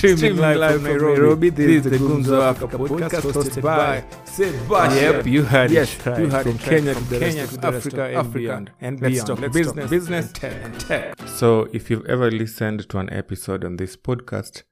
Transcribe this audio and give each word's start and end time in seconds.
Streaming, 0.00 0.38
live, 0.38 0.56
live 0.56 0.72
from 0.76 0.84
Nairobi. 0.84 1.20
Nairobi. 1.20 1.50
This 1.50 1.84
is 1.84 1.90
the 1.92 1.98
Gumzo 1.98 2.42
Africa 2.42 2.78
podcast 2.78 3.20
hosted 3.20 3.62
by 3.62 4.02
Sebastian. 4.24 5.14
Yep, 5.14 5.26
you 5.26 5.42
heard 5.42 5.70
Yes, 5.70 5.94
it 5.94 6.06
right. 6.06 6.20
you 6.20 6.28
heard 6.30 6.42
from 6.44 6.54
it. 6.54 6.60
Kenya 6.62 6.94
From 6.94 7.04
to 7.04 7.10
the 7.10 7.18
Kenya 7.18 7.46
to 7.46 7.56
the 7.58 7.66
Africa, 7.66 8.04
and 8.06 8.16
Africa 8.16 8.38
beyond. 8.38 8.70
and 8.80 9.00
Let's 9.02 9.24
talk 9.24 9.40
Let's 9.40 9.52
business, 9.52 9.76
talk 9.84 9.90
business, 9.90 10.32
business 10.32 10.54
and 10.64 10.80
tech. 10.80 11.18
So, 11.28 11.68
if 11.74 11.90
you've 11.90 12.06
ever 12.06 12.30
listened 12.30 12.88
to 12.88 12.98
an 12.98 13.12
episode 13.12 13.62
on 13.62 13.76
this 13.76 13.94
podcast, 13.94 14.62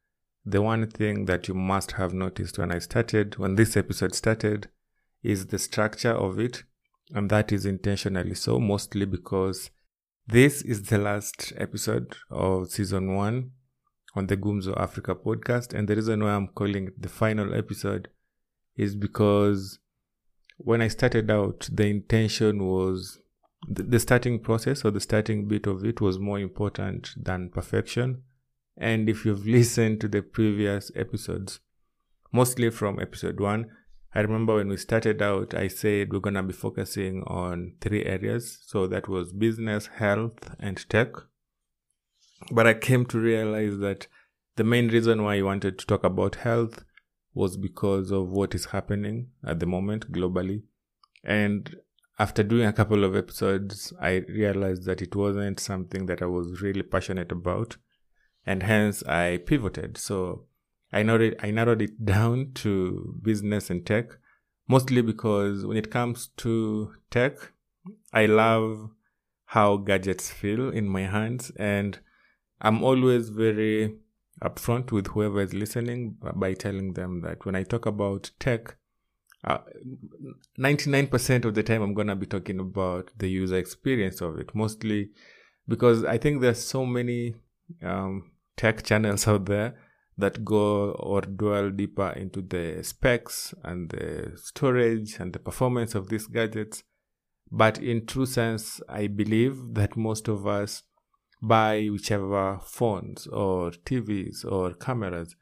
the 0.46 0.62
one 0.62 0.86
thing 0.90 1.26
that 1.26 1.46
you 1.46 1.52
must 1.52 1.92
have 1.92 2.14
noticed 2.14 2.56
when 2.58 2.72
I 2.72 2.78
started, 2.78 3.36
when 3.36 3.56
this 3.56 3.76
episode 3.76 4.14
started, 4.14 4.70
is 5.22 5.48
the 5.48 5.58
structure 5.58 6.12
of 6.12 6.38
it, 6.40 6.62
and 7.14 7.28
that 7.28 7.52
is 7.52 7.66
intentionally 7.66 8.34
so, 8.34 8.58
mostly 8.58 9.04
because 9.04 9.68
this 10.26 10.62
is 10.62 10.84
the 10.84 10.96
last 10.96 11.52
episode 11.58 12.16
of 12.30 12.70
season 12.70 13.14
one 13.14 13.50
on 14.18 14.26
the 14.26 14.36
Gumzo 14.36 14.78
Africa 14.78 15.14
podcast. 15.14 15.72
And 15.72 15.88
the 15.88 15.96
reason 15.96 16.22
why 16.22 16.32
I'm 16.32 16.48
calling 16.48 16.88
it 16.88 17.00
the 17.00 17.08
final 17.08 17.54
episode 17.54 18.08
is 18.76 18.94
because 18.94 19.78
when 20.58 20.82
I 20.82 20.88
started 20.88 21.30
out, 21.30 21.68
the 21.72 21.86
intention 21.86 22.66
was 22.66 23.20
the, 23.66 23.84
the 23.84 24.00
starting 24.00 24.40
process 24.40 24.84
or 24.84 24.90
the 24.90 25.00
starting 25.00 25.46
bit 25.46 25.66
of 25.66 25.84
it 25.84 26.00
was 26.00 26.18
more 26.18 26.38
important 26.38 27.10
than 27.16 27.48
perfection. 27.48 28.22
And 28.76 29.08
if 29.08 29.24
you've 29.24 29.46
listened 29.58 30.00
to 30.02 30.08
the 30.08 30.22
previous 30.22 30.90
episodes, 30.94 31.60
mostly 32.32 32.70
from 32.70 33.00
episode 33.00 33.40
one, 33.40 33.70
I 34.14 34.20
remember 34.20 34.56
when 34.56 34.68
we 34.68 34.78
started 34.78 35.22
out, 35.22 35.54
I 35.54 35.68
said 35.68 36.12
we're 36.12 36.20
going 36.20 36.34
to 36.34 36.42
be 36.42 36.52
focusing 36.52 37.22
on 37.26 37.74
three 37.80 38.04
areas. 38.04 38.58
So 38.66 38.86
that 38.88 39.06
was 39.06 39.32
business, 39.32 39.86
health, 39.86 40.54
and 40.58 40.84
tech. 40.88 41.12
But 42.50 42.66
I 42.66 42.74
came 42.74 43.04
to 43.06 43.18
realize 43.18 43.78
that 43.78 44.06
the 44.56 44.64
main 44.64 44.88
reason 44.88 45.22
why 45.22 45.36
I 45.36 45.42
wanted 45.42 45.78
to 45.78 45.86
talk 45.86 46.04
about 46.04 46.36
health 46.36 46.84
was 47.34 47.56
because 47.56 48.10
of 48.10 48.30
what 48.30 48.54
is 48.54 48.66
happening 48.66 49.28
at 49.46 49.60
the 49.60 49.66
moment 49.66 50.10
globally. 50.12 50.62
And 51.24 51.76
after 52.18 52.42
doing 52.42 52.66
a 52.66 52.72
couple 52.72 53.04
of 53.04 53.14
episodes, 53.14 53.92
I 54.00 54.24
realized 54.28 54.84
that 54.86 55.02
it 55.02 55.14
wasn't 55.14 55.60
something 55.60 56.06
that 56.06 56.20
I 56.22 56.26
was 56.26 56.60
really 56.62 56.82
passionate 56.82 57.30
about. 57.30 57.76
And 58.44 58.62
hence 58.62 59.02
I 59.04 59.38
pivoted. 59.38 59.98
So 59.98 60.46
I 60.92 61.02
narrowed 61.02 61.36
I 61.40 61.50
narrowed 61.50 61.82
it 61.82 62.04
down 62.04 62.52
to 62.56 63.14
business 63.22 63.70
and 63.70 63.84
tech, 63.84 64.06
mostly 64.66 65.02
because 65.02 65.66
when 65.66 65.76
it 65.76 65.90
comes 65.90 66.28
to 66.38 66.94
tech, 67.10 67.52
I 68.12 68.26
love 68.26 68.90
how 69.44 69.76
gadgets 69.76 70.30
feel 70.30 70.70
in 70.70 70.88
my 70.88 71.02
hands. 71.02 71.52
And 71.56 72.00
I'm 72.60 72.82
always 72.82 73.28
very 73.28 73.94
upfront 74.42 74.92
with 74.92 75.08
whoever 75.08 75.40
is 75.40 75.54
listening 75.54 76.16
by 76.34 76.54
telling 76.54 76.94
them 76.94 77.22
that 77.22 77.44
when 77.44 77.54
I 77.54 77.62
talk 77.62 77.86
about 77.86 78.30
tech, 78.38 78.76
uh, 79.44 79.58
99% 80.58 81.44
of 81.44 81.54
the 81.54 81.62
time 81.62 81.82
I'm 81.82 81.94
going 81.94 82.08
to 82.08 82.16
be 82.16 82.26
talking 82.26 82.58
about 82.58 83.10
the 83.16 83.28
user 83.28 83.56
experience 83.56 84.20
of 84.20 84.38
it, 84.38 84.54
mostly 84.54 85.10
because 85.66 86.04
I 86.04 86.18
think 86.18 86.40
there's 86.40 86.64
so 86.64 86.84
many 86.84 87.34
um, 87.82 88.32
tech 88.56 88.82
channels 88.82 89.28
out 89.28 89.46
there 89.46 89.76
that 90.16 90.44
go 90.44 90.90
or 90.92 91.20
dwell 91.20 91.70
deeper 91.70 92.10
into 92.10 92.42
the 92.42 92.82
specs 92.82 93.54
and 93.62 93.88
the 93.90 94.32
storage 94.36 95.18
and 95.20 95.32
the 95.32 95.38
performance 95.38 95.94
of 95.94 96.08
these 96.08 96.26
gadgets. 96.26 96.82
But 97.50 97.78
in 97.78 98.06
true 98.06 98.26
sense, 98.26 98.80
I 98.88 99.06
believe 99.06 99.74
that 99.74 99.96
most 99.96 100.26
of 100.26 100.46
us 100.46 100.82
buy 101.40 101.86
whichever 101.86 102.58
phones 102.62 103.26
or 103.28 103.70
TVs 103.70 104.44
or 104.44 104.72
cameras 104.74 105.36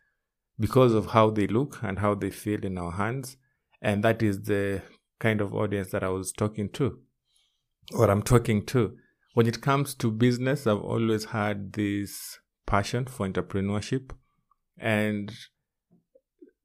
because 0.58 0.92
of 0.92 1.06
how 1.06 1.30
they 1.30 1.47
look 1.47 1.83
and 1.83 1.98
how 1.98 2.14
they 2.14 2.30
feel 2.30 2.64
in 2.64 2.78
our 2.78 2.92
hands. 2.92 3.36
And 3.83 4.03
that 4.05 4.22
is 4.22 4.42
the 4.42 4.83
kind 5.19 5.41
of 5.41 5.55
audience 5.55 5.91
that 5.91 6.03
I 6.03 6.08
was 6.08 6.33
talking 6.33 6.69
to, 6.70 6.98
or 7.94 8.10
I'm 8.10 8.22
talking 8.22 8.65
to. 8.66 8.97
When 9.34 9.47
it 9.47 9.60
comes 9.60 9.94
to 9.97 10.10
business, 10.10 10.66
I've 10.66 10.81
always 10.81 11.26
had 11.26 11.75
this 11.75 12.38
passion 12.66 13.06
for 13.06 13.28
entrepreneurship. 13.28 14.10
And 14.78 15.32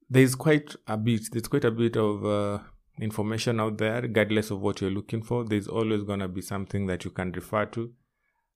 there's 0.08 0.34
quite 0.34 0.74
a 0.86 0.96
bit, 0.96 1.28
there's 1.32 1.48
quite 1.48 1.64
a 1.64 1.70
bit 1.70 1.96
of 1.96 2.24
uh, 2.24 2.58
information 3.00 3.60
out 3.60 3.78
there, 3.78 4.02
regardless 4.02 4.50
of 4.50 4.60
what 4.60 4.80
you're 4.80 4.90
looking 4.90 5.22
for. 5.22 5.44
There's 5.44 5.68
always 5.68 6.02
going 6.02 6.20
to 6.20 6.28
be 6.28 6.42
something 6.42 6.86
that 6.86 7.04
you 7.04 7.10
can 7.10 7.32
refer 7.32 7.66
to. 7.66 7.92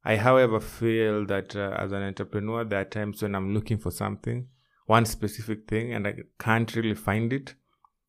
I, 0.06 0.16
however, 0.18 0.60
feel 0.60 1.26
that 1.26 1.56
uh, 1.56 1.74
as 1.76 1.90
an 1.90 2.04
entrepreneur, 2.04 2.64
there 2.64 2.82
are 2.82 2.84
times 2.84 3.22
when 3.22 3.34
I'm 3.34 3.52
looking 3.52 3.76
for 3.76 3.90
something, 3.90 4.46
one 4.86 5.04
specific 5.04 5.66
thing, 5.66 5.92
and 5.92 6.06
I 6.06 6.14
can't 6.38 6.72
really 6.76 6.94
find 6.94 7.32
it. 7.32 7.54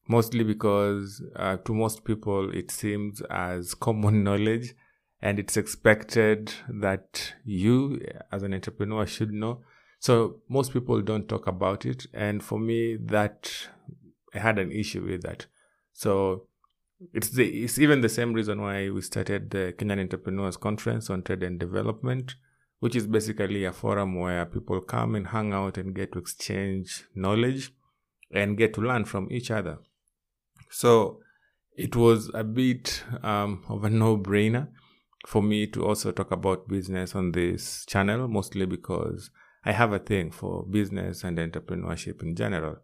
Mostly 0.07 0.43
because 0.43 1.23
uh, 1.35 1.57
to 1.57 1.73
most 1.73 2.05
people, 2.05 2.55
it 2.55 2.69
seems 2.69 3.21
as 3.31 3.73
common 3.73 4.23
knowledge, 4.27 4.75
and 5.23 5.39
it's 5.39 5.57
expected 5.57 6.53
that 6.69 7.33
you, 7.43 7.99
as 8.31 8.43
an 8.43 8.53
entrepreneur, 8.53 9.07
should 9.07 9.33
know. 9.33 9.61
So 9.99 10.41
most 10.47 10.73
people 10.73 11.01
don't 11.01 11.27
talk 11.27 11.47
about 11.47 11.83
it, 11.83 12.05
and 12.13 12.43
for 12.43 12.59
me, 12.59 12.95
that 13.05 13.51
I 14.35 14.37
had 14.37 14.59
an 14.59 14.71
issue 14.71 15.03
with 15.03 15.23
that. 15.23 15.47
So 15.93 16.45
it's 17.13 17.29
the 17.29 17.63
it's 17.63 17.77
even 17.77 18.01
the 18.01 18.09
same 18.09 18.33
reason 18.33 18.61
why 18.61 18.89
we 18.89 19.01
started 19.01 19.51
the 19.51 19.73
Kenyan 19.77 19.99
Entrepreneurs 19.99 20.57
Conference 20.57 21.09
on 21.09 21.23
Trade 21.23 21.43
and 21.43 21.59
Development, 21.59 22.35
which 22.79 22.95
is 22.95 23.07
basically 23.07 23.65
a 23.65 23.71
forum 23.71 24.15
where 24.15 24.45
people 24.45 24.81
come 24.81 25.15
and 25.15 25.27
hang 25.27 25.53
out 25.53 25.77
and 25.77 25.95
get 25.95 26.13
to 26.13 26.19
exchange 26.19 27.05
knowledge 27.15 27.71
and 28.31 28.57
get 28.57 28.73
to 28.73 28.81
learn 28.81 29.05
from 29.05 29.27
each 29.31 29.51
other. 29.51 29.77
So 30.69 31.19
it 31.75 31.95
was 31.95 32.31
a 32.33 32.43
bit 32.43 33.03
um, 33.23 33.63
of 33.69 33.83
a 33.83 33.89
no-brainer 33.89 34.67
for 35.25 35.41
me 35.41 35.67
to 35.67 35.85
also 35.85 36.11
talk 36.11 36.31
about 36.31 36.67
business 36.67 37.15
on 37.15 37.31
this 37.31 37.85
channel, 37.85 38.27
mostly 38.27 38.65
because 38.65 39.29
I 39.63 39.71
have 39.73 39.93
a 39.93 39.99
thing 39.99 40.31
for 40.31 40.65
business 40.65 41.23
and 41.23 41.37
entrepreneurship 41.37 42.23
in 42.23 42.35
general. 42.35 42.77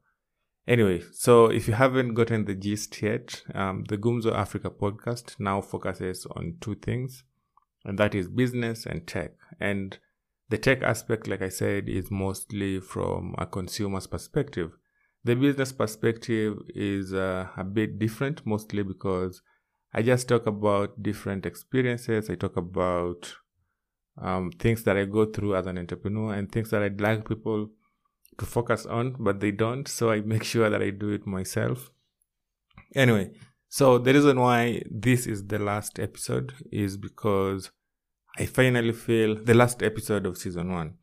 Anyway, 0.65 1.01
so 1.11 1.47
if 1.47 1.67
you 1.67 1.73
haven't 1.73 2.13
gotten 2.13 2.45
the 2.45 2.55
gist 2.55 3.01
yet, 3.01 3.43
um, 3.53 3.83
the 3.89 3.97
Gumzo 3.97 4.33
Africa 4.33 4.69
podcast 4.69 5.37
now 5.37 5.59
focuses 5.59 6.25
on 6.37 6.55
two 6.61 6.75
things, 6.75 7.23
and 7.83 7.99
that 7.99 8.15
is 8.15 8.29
business 8.29 8.85
and 8.85 9.05
tech. 9.05 9.31
And 9.59 9.97
the 10.49 10.57
tech 10.57 10.81
aspect, 10.81 11.27
like 11.27 11.41
I 11.41 11.49
said, 11.49 11.89
is 11.89 12.09
mostly 12.09 12.79
from 12.79 13.35
a 13.37 13.45
consumer's 13.45 14.07
perspective. 14.07 14.71
The 15.25 15.35
business 15.35 15.73
perspective 15.73 16.57
is 16.69 17.13
uh, 17.13 17.47
a 17.57 17.63
bit 17.65 17.99
different, 17.99 18.45
mostly 18.45 18.83
because 18.83 19.41
I 19.93 20.01
just 20.01 20.29
talk 20.29 20.47
about 20.47 21.03
different 21.03 21.45
experiences. 21.45 22.29
I 22.29 22.35
talk 22.35 22.55
about 22.55 23.35
um, 24.21 24.51
things 24.51 24.83
that 24.83 24.95
I 24.95 25.05
go 25.05 25.25
through 25.25 25.55
as 25.55 25.65
an 25.65 25.77
entrepreneur 25.77 26.33
and 26.33 26.49
things 26.49 26.69
that 26.69 26.83
I'd 26.83 27.01
like 27.01 27.27
people 27.27 27.69
to 28.37 28.45
focus 28.45 28.85
on, 28.85 29.15
but 29.19 29.39
they 29.39 29.51
don't. 29.51 29.87
So 29.87 30.11
I 30.11 30.21
make 30.21 30.43
sure 30.43 30.69
that 30.69 30.81
I 30.81 30.89
do 30.89 31.09
it 31.09 31.25
myself. 31.25 31.91
Anyway, 32.95 33.31
so 33.69 33.97
the 33.97 34.13
reason 34.13 34.39
why 34.39 34.83
this 34.89 35.25
is 35.25 35.47
the 35.47 35.59
last 35.59 35.99
episode 35.99 36.53
is 36.71 36.97
because 36.97 37.71
I 38.37 38.45
finally 38.45 38.93
feel 38.93 39.35
the 39.35 39.53
last 39.53 39.83
episode 39.83 40.25
of 40.25 40.37
season 40.37 40.71
one 40.71 40.95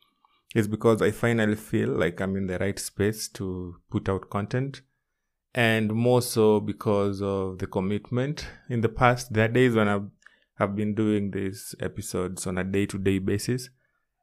is 0.54 0.66
because 0.66 1.00
I 1.00 1.10
finally 1.10 1.56
feel 1.56 1.90
like 1.90 2.20
I'm 2.20 2.36
in 2.36 2.46
the 2.46 2.58
right 2.58 2.78
space 2.78 3.28
to 3.30 3.76
put 3.90 4.08
out 4.08 4.30
content. 4.30 4.82
And 5.52 5.92
more 5.92 6.22
so 6.22 6.60
because 6.60 7.20
of 7.22 7.58
the 7.58 7.66
commitment. 7.66 8.46
In 8.68 8.82
the 8.82 8.88
past, 8.88 9.32
there 9.32 9.46
are 9.46 9.48
days 9.48 9.74
when 9.74 9.88
I've, 9.88 10.08
I've 10.58 10.76
been 10.76 10.94
doing 10.94 11.32
these 11.32 11.74
episodes 11.80 12.46
on 12.46 12.58
a 12.58 12.64
day 12.64 12.86
to 12.86 12.98
day 12.98 13.18
basis 13.18 13.68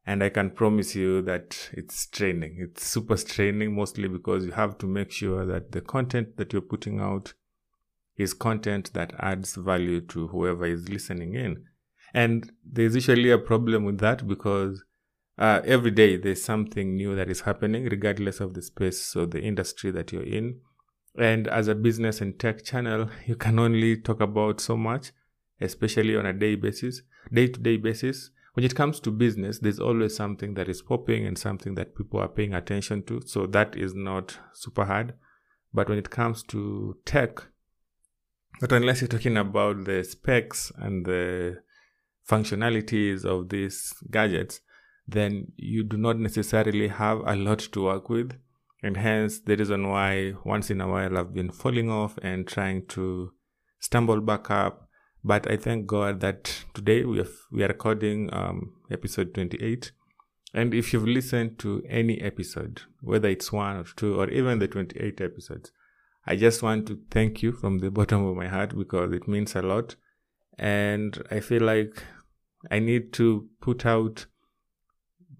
and 0.08 0.24
I 0.24 0.30
can 0.30 0.52
promise 0.52 0.96
you 0.96 1.22
that 1.24 1.70
it's 1.74 2.00
straining. 2.00 2.60
It's 2.62 2.88
super 2.88 3.18
straining, 3.18 3.76
mostly 3.76 4.08
because 4.08 4.46
you 4.46 4.54
have 4.54 4.78
to 4.78 4.88
make 4.88 5.12
sure 5.12 5.46
that 5.46 5.74
the 5.74 5.82
content 5.82 6.38
that 6.38 6.54
you're 6.54 6.62
putting 6.62 7.02
out 7.02 7.34
is 8.16 8.34
content 8.34 8.94
that 8.94 9.14
adds 9.20 9.56
value 9.56 10.00
to 10.00 10.28
whoever 10.30 10.66
is 10.66 10.88
listening 10.88 11.36
in. 11.36 11.66
And 12.14 12.50
there's 12.66 12.96
usually 12.96 13.32
a 13.32 13.38
problem 13.38 13.84
with 13.84 14.00
that 14.00 14.26
because 14.26 14.82
uh, 15.38 15.60
every 15.66 15.92
day 15.92 16.16
there's 16.16 16.42
something 16.42 16.96
new 16.96 17.14
that 17.18 17.30
is 17.30 17.42
happening, 17.42 17.84
regardless 17.84 18.40
of 18.40 18.54
the 18.54 18.62
space 18.62 19.14
or 19.14 19.26
the 19.26 19.42
industry 19.42 19.92
that 19.92 20.14
you're 20.14 20.24
in. 20.24 20.62
And 21.20 21.50
as 21.50 21.68
a 21.68 21.76
business 21.76 22.22
and 22.22 22.40
tech 22.40 22.64
channel, 22.64 23.10
you 23.26 23.36
can 23.36 23.60
only 23.60 23.98
talk 23.98 24.22
about 24.22 24.62
so 24.62 24.78
much, 24.78 25.12
especially 25.60 26.16
on 26.16 26.26
a 26.26 26.32
day 26.32 26.56
basis, 26.56 27.02
day 27.30 27.48
to 27.48 27.60
day 27.60 27.76
basis 27.76 28.32
when 28.58 28.64
it 28.64 28.74
comes 28.74 29.00
to 29.00 29.12
business, 29.12 29.60
there's 29.60 29.80
always 29.80 30.16
something 30.16 30.56
that 30.56 30.68
is 30.68 30.82
popping 30.82 31.28
and 31.28 31.38
something 31.38 31.76
that 31.76 31.96
people 31.96 32.20
are 32.20 32.28
paying 32.28 32.56
attention 32.56 33.04
to. 33.04 33.22
So 33.24 33.46
that 33.46 33.76
is 33.78 33.94
not 33.94 34.36
super 34.52 34.84
hard. 34.84 35.14
But 35.72 35.88
when 35.88 36.00
it 36.00 36.10
comes 36.10 36.42
to 36.46 36.98
tech, 37.06 37.38
but 38.60 38.72
unless 38.72 39.02
you're 39.02 39.10
talking 39.10 39.38
about 39.38 39.86
the 39.86 40.04
specs 40.04 40.72
and 40.76 41.06
the 41.06 41.62
functionalities 42.28 43.26
of 43.26 43.50
these 43.50 43.94
gadgets, 44.10 44.62
then 45.08 45.52
you 45.56 45.84
do 45.84 45.96
not 45.96 46.18
necessarily 46.18 46.88
have 46.88 47.20
a 47.28 47.36
lot 47.36 47.60
to 47.60 47.84
work 47.84 48.10
with. 48.10 48.40
And 48.82 48.98
hence 48.98 49.40
the 49.40 49.56
reason 49.56 49.88
why 49.88 50.34
once 50.44 50.72
in 50.72 50.82
a 50.82 50.88
while 50.88 51.16
I've 51.16 51.36
been 51.36 51.52
falling 51.52 51.92
off 51.92 52.18
and 52.24 52.48
trying 52.48 52.88
to 52.88 53.34
stumble 53.80 54.20
back 54.20 54.50
up. 54.50 54.87
But 55.24 55.50
I 55.50 55.58
thank 55.58 55.88
God 55.88 56.20
that 56.22 56.64
today 56.74 57.04
we, 57.04 57.18
have, 57.18 57.32
we 57.52 57.64
are 57.64 57.68
recording 57.68 58.30
um, 58.34 58.74
episode 58.92 59.34
28. 59.34 59.92
And 60.54 60.74
if 60.74 60.94
you've 60.94 61.08
listened 61.08 61.60
to 61.60 61.84
any 61.90 62.22
episode, 62.22 62.82
whether 63.02 63.28
it's 63.28 63.52
one 63.52 63.78
or 63.78 63.84
two 63.84 64.20
or 64.20 64.30
even 64.30 64.60
the 64.60 64.68
28 64.68 65.20
episodes, 65.22 65.72
I 66.26 66.36
just 66.36 66.62
want 66.62 66.88
to 66.88 67.00
thank 67.10 67.42
you 67.42 67.52
from 67.52 67.80
the 67.80 67.92
bottom 67.92 68.26
of 68.26 68.36
my 68.36 68.48
heart 68.48 68.78
because 68.78 69.14
it 69.14 69.28
means 69.28 69.56
a 69.56 69.62
lot. 69.62 69.96
And 70.58 71.22
I 71.32 71.40
feel 71.40 71.64
like 71.64 72.04
I 72.72 72.80
need 72.80 73.14
to 73.14 73.48
put 73.62 73.86
out 73.86 74.26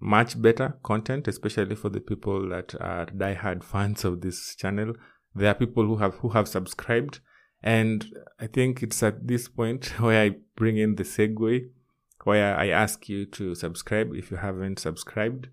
much 0.00 0.40
better 0.40 0.78
content, 0.82 1.28
especially 1.28 1.74
for 1.74 1.88
the 1.88 2.00
people 2.00 2.48
that 2.50 2.74
are 2.80 3.06
diehard 3.06 3.64
fans 3.64 4.04
of 4.04 4.20
this 4.20 4.54
channel. 4.54 4.94
There 5.34 5.50
are 5.50 5.54
people 5.54 5.84
who 5.84 5.96
have 5.96 6.14
who 6.16 6.30
have 6.30 6.48
subscribed, 6.48 7.20
and 7.62 8.06
I 8.40 8.46
think 8.46 8.82
it's 8.82 9.02
at 9.02 9.26
this 9.26 9.48
point 9.48 9.86
where 10.00 10.22
I 10.22 10.36
bring 10.56 10.76
in 10.76 10.96
the 10.96 11.04
segue, 11.04 11.68
where 12.24 12.56
I 12.56 12.68
ask 12.68 13.08
you 13.08 13.26
to 13.26 13.54
subscribe 13.54 14.14
if 14.14 14.30
you 14.30 14.36
haven't 14.36 14.78
subscribed. 14.78 15.48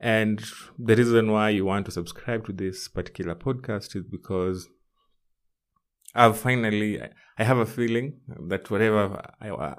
And 0.00 0.44
the 0.78 0.94
reason 0.94 1.32
why 1.32 1.50
you 1.50 1.64
want 1.64 1.86
to 1.86 1.92
subscribe 1.92 2.46
to 2.46 2.52
this 2.52 2.86
particular 2.86 3.34
podcast 3.34 3.96
is 3.96 4.04
because 4.04 4.68
I've 6.14 6.38
finally, 6.38 7.02
I 7.36 7.44
have 7.44 7.58
a 7.58 7.66
feeling 7.66 8.20
that 8.48 8.70
whatever 8.70 9.20
I, 9.40 9.74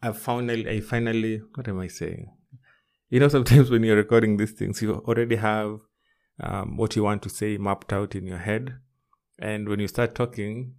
I, 0.00 0.12
finally, 0.12 0.68
I 0.68 0.80
finally, 0.80 1.42
what 1.54 1.66
am 1.66 1.80
I 1.80 1.88
saying? 1.88 2.30
you 3.10 3.20
know, 3.20 3.28
sometimes 3.36 3.70
when 3.70 3.82
you're 3.82 3.96
recording 3.96 4.36
these 4.36 4.52
things, 4.52 4.82
you 4.82 4.94
already 4.94 5.36
have 5.36 5.80
um, 6.40 6.76
what 6.76 6.96
you 6.96 7.02
want 7.02 7.22
to 7.22 7.28
say 7.28 7.56
mapped 7.56 7.92
out 7.92 8.14
in 8.14 8.26
your 8.26 8.38
head. 8.38 8.76
And 9.38 9.68
when 9.68 9.80
you 9.80 9.88
start 9.88 10.14
talking, 10.14 10.74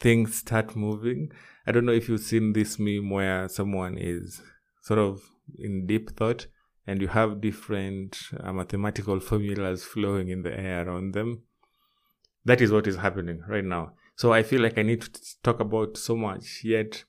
things 0.00 0.36
start 0.36 0.74
moving. 0.74 1.30
I 1.66 1.72
don't 1.72 1.84
know 1.84 1.92
if 1.92 2.08
you've 2.08 2.20
seen 2.20 2.52
this 2.52 2.78
meme 2.78 3.10
where 3.10 3.48
someone 3.48 3.98
is 3.98 4.40
sort 4.82 4.98
of 4.98 5.20
in 5.58 5.86
deep 5.86 6.16
thought 6.16 6.46
and 6.86 7.00
you 7.00 7.08
have 7.08 7.40
different 7.40 8.18
uh, 8.40 8.52
mathematical 8.52 9.20
formulas 9.20 9.84
flowing 9.84 10.28
in 10.28 10.42
the 10.42 10.58
air 10.58 10.88
around 10.88 11.12
them. 11.12 11.42
That 12.44 12.60
is 12.60 12.72
what 12.72 12.86
is 12.86 12.96
happening 12.96 13.42
right 13.46 13.64
now. 13.64 13.92
So 14.16 14.32
I 14.32 14.42
feel 14.42 14.62
like 14.62 14.78
I 14.78 14.82
need 14.82 15.02
to 15.02 15.20
talk 15.42 15.60
about 15.60 15.96
so 15.96 16.16
much, 16.16 16.62
yet 16.64 17.04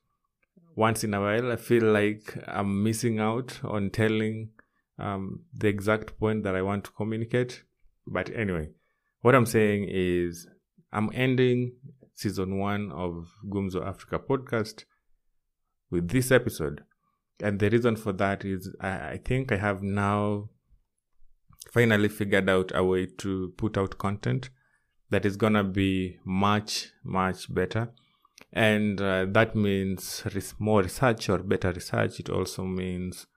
once 0.75 1.03
in 1.03 1.13
a 1.13 1.21
while, 1.21 1.51
I 1.51 1.55
feel 1.55 1.83
like 1.83 2.37
I'm 2.47 2.83
missing 2.83 3.19
out 3.19 3.59
on 3.63 3.89
telling 3.89 4.49
um, 4.99 5.41
the 5.53 5.67
exact 5.67 6.19
point 6.19 6.43
that 6.43 6.55
I 6.55 6.61
want 6.61 6.85
to 6.85 6.91
communicate. 6.91 7.63
But 8.05 8.29
anyway, 8.35 8.69
what 9.21 9.35
I'm 9.35 9.45
saying 9.45 9.87
is 9.89 10.47
I'm 10.93 11.09
ending 11.13 11.73
season 12.15 12.57
one 12.57 12.91
of 12.91 13.31
Gumzo 13.49 13.85
Africa 13.85 14.19
podcast 14.19 14.83
with 15.89 16.09
this 16.09 16.31
episode. 16.31 16.83
And 17.41 17.59
the 17.59 17.69
reason 17.69 17.95
for 17.95 18.11
that 18.13 18.45
is 18.45 18.69
I, 18.79 18.89
I 18.89 19.21
think 19.23 19.51
I 19.51 19.57
have 19.57 19.81
now 19.81 20.49
finally 21.71 22.09
figured 22.09 22.49
out 22.49 22.71
a 22.75 22.83
way 22.83 23.05
to 23.05 23.53
put 23.57 23.77
out 23.77 23.97
content 23.97 24.49
that 25.09 25.25
is 25.25 25.37
gonna 25.37 25.63
be 25.63 26.17
much, 26.25 26.89
much 27.03 27.53
better. 27.53 27.91
And 28.51 28.99
uh, 28.99 29.27
that 29.29 29.55
means 29.55 30.23
res- 30.35 30.55
more 30.59 30.81
research 30.81 31.29
or 31.29 31.37
better 31.37 31.71
research. 31.71 32.19
It 32.19 32.29
also 32.29 32.63
means 32.63 33.27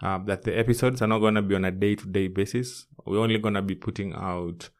uh, 0.00 0.18
that 0.26 0.42
the 0.42 0.56
episodes 0.56 1.02
are 1.02 1.08
not 1.08 1.18
going 1.18 1.34
to 1.34 1.42
be 1.42 1.56
on 1.56 1.64
a 1.64 1.70
day-to-day 1.72 2.28
basis. 2.28 2.86
We're 3.04 3.18
only 3.18 3.38
going 3.38 3.54
to 3.54 3.62
be 3.62 3.74
putting 3.74 4.14
out 4.14 4.70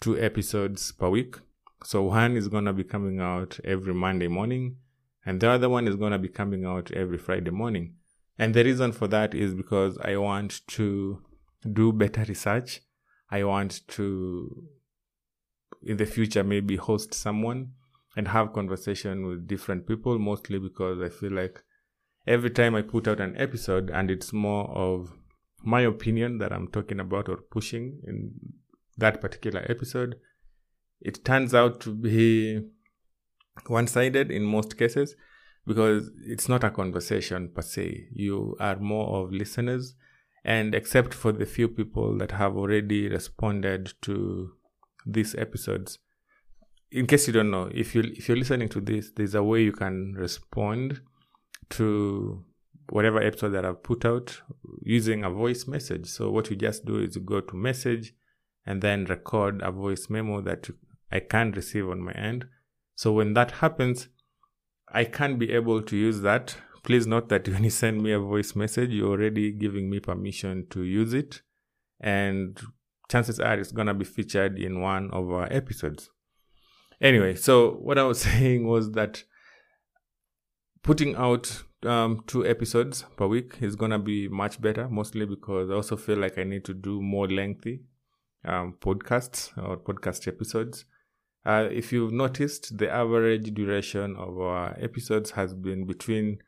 two 0.00 0.18
episodes 0.18 0.92
per 0.92 1.08
week 1.08 1.36
so 1.84 2.02
one 2.02 2.36
is 2.36 2.48
going 2.48 2.64
to 2.64 2.72
be 2.72 2.84
coming 2.84 3.20
out 3.20 3.58
every 3.64 3.94
monday 3.94 4.28
morning 4.28 4.76
and 5.24 5.40
the 5.40 5.50
other 5.50 5.68
one 5.68 5.86
is 5.86 5.96
going 5.96 6.12
to 6.12 6.18
be 6.18 6.28
coming 6.28 6.64
out 6.64 6.90
every 6.92 7.18
friday 7.18 7.50
morning. 7.50 7.94
And 8.38 8.54
the 8.54 8.64
reason 8.64 8.92
for 8.92 9.08
that 9.08 9.34
is 9.34 9.52
because 9.54 9.98
i 9.98 10.16
want 10.16 10.66
to 10.68 11.22
do 11.72 11.92
better 11.92 12.24
research. 12.28 12.80
I 13.30 13.44
want 13.44 13.86
to 13.88 14.68
in 15.82 15.96
the 15.98 16.06
future 16.06 16.42
maybe 16.42 16.76
host 16.76 17.12
someone 17.12 17.72
and 18.16 18.28
have 18.28 18.52
conversation 18.52 19.26
with 19.26 19.46
different 19.46 19.86
people 19.86 20.18
mostly 20.18 20.58
because 20.58 21.00
i 21.00 21.08
feel 21.08 21.32
like 21.32 21.62
every 22.26 22.50
time 22.50 22.74
i 22.74 22.82
put 22.82 23.06
out 23.06 23.20
an 23.20 23.36
episode 23.36 23.90
and 23.90 24.10
it's 24.10 24.32
more 24.32 24.68
of 24.70 25.12
my 25.62 25.82
opinion 25.82 26.38
that 26.38 26.52
i'm 26.52 26.66
talking 26.68 26.98
about 26.98 27.28
or 27.28 27.36
pushing 27.36 28.00
in 28.04 28.32
that 28.96 29.20
particular 29.20 29.64
episode 29.68 30.16
it 31.00 31.24
turns 31.24 31.54
out 31.54 31.80
to 31.80 31.94
be 31.94 32.60
one-sided 33.66 34.30
in 34.30 34.44
most 34.44 34.78
cases 34.78 35.16
because 35.66 36.10
it's 36.26 36.48
not 36.48 36.64
a 36.64 36.70
conversation 36.70 37.48
per 37.48 37.62
se 37.62 38.06
you 38.12 38.56
are 38.60 38.76
more 38.76 39.22
of 39.22 39.32
listeners 39.32 39.94
and 40.44 40.74
except 40.74 41.12
for 41.12 41.32
the 41.32 41.44
few 41.44 41.68
people 41.68 42.16
that 42.16 42.32
have 42.32 42.56
already 42.56 43.08
responded 43.08 43.92
to 44.00 44.52
these 45.04 45.34
episodes 45.34 45.98
in 46.90 47.06
case 47.06 47.26
you 47.26 47.32
don't 47.32 47.50
know, 47.50 47.70
if 47.74 47.94
you 47.94 48.02
if 48.02 48.28
you're 48.28 48.36
listening 48.36 48.68
to 48.70 48.80
this, 48.80 49.10
there's 49.14 49.34
a 49.34 49.42
way 49.42 49.62
you 49.62 49.72
can 49.72 50.14
respond 50.14 51.00
to 51.70 52.44
whatever 52.90 53.20
episode 53.20 53.50
that 53.50 53.66
I've 53.66 53.82
put 53.82 54.04
out 54.04 54.40
using 54.82 55.24
a 55.24 55.30
voice 55.30 55.66
message. 55.66 56.06
So 56.06 56.30
what 56.30 56.48
you 56.48 56.56
just 56.56 56.86
do 56.86 56.98
is 56.98 57.16
you 57.16 57.22
go 57.22 57.40
to 57.40 57.56
message 57.56 58.14
and 58.64 58.80
then 58.80 59.04
record 59.04 59.60
a 59.62 59.70
voice 59.70 60.08
memo 60.08 60.40
that 60.42 60.68
I 61.10 61.20
can't 61.20 61.56
receive 61.56 61.88
on 61.88 62.00
my 62.00 62.12
end. 62.12 62.46
So 62.94 63.12
when 63.12 63.34
that 63.34 63.52
happens, 63.52 64.08
I 64.90 65.04
can't 65.04 65.38
be 65.38 65.52
able 65.52 65.82
to 65.82 65.96
use 65.96 66.20
that. 66.22 66.56
Please 66.82 67.06
note 67.06 67.28
that 67.28 67.48
when 67.48 67.64
you 67.64 67.70
send 67.70 68.02
me 68.02 68.12
a 68.12 68.18
voice 68.18 68.54
message, 68.54 68.90
you're 68.90 69.10
already 69.10 69.52
giving 69.52 69.90
me 69.90 70.00
permission 70.00 70.66
to 70.70 70.82
use 70.82 71.14
it. 71.14 71.42
And 72.00 72.60
chances 73.10 73.40
are 73.40 73.58
it's 73.58 73.72
going 73.72 73.88
to 73.88 73.94
be 73.94 74.04
featured 74.04 74.58
in 74.58 74.80
one 74.80 75.10
of 75.10 75.30
our 75.30 75.48
episodes. 75.50 76.10
Anyway, 77.00 77.34
so 77.36 77.72
what 77.72 77.98
I 77.98 78.04
was 78.04 78.20
saying 78.22 78.66
was 78.66 78.92
that 78.92 79.24
putting 80.82 81.14
out 81.16 81.62
um, 81.84 82.24
two 82.26 82.46
episodes 82.46 83.04
per 83.16 83.26
week 83.26 83.58
is 83.60 83.76
gonna 83.76 83.98
be 83.98 84.28
much 84.28 84.60
better, 84.60 84.88
mostly 84.88 85.26
because 85.26 85.70
I 85.70 85.74
also 85.74 85.96
feel 85.96 86.18
like 86.18 86.38
I 86.38 86.44
need 86.44 86.64
to 86.64 86.74
do 86.74 87.00
more 87.00 87.28
lengthy 87.28 87.82
um, 88.44 88.74
podcasts 88.80 89.56
or 89.56 89.76
podcast 89.76 90.26
episodes. 90.26 90.84
Uh, 91.44 91.68
if 91.70 91.92
you've 91.92 92.12
noticed, 92.12 92.78
the 92.78 92.90
average 92.90 93.54
duration 93.54 94.16
of 94.16 94.38
our 94.38 94.76
episodes 94.80 95.32
has 95.32 95.54
been 95.54 95.86
between 95.86 96.38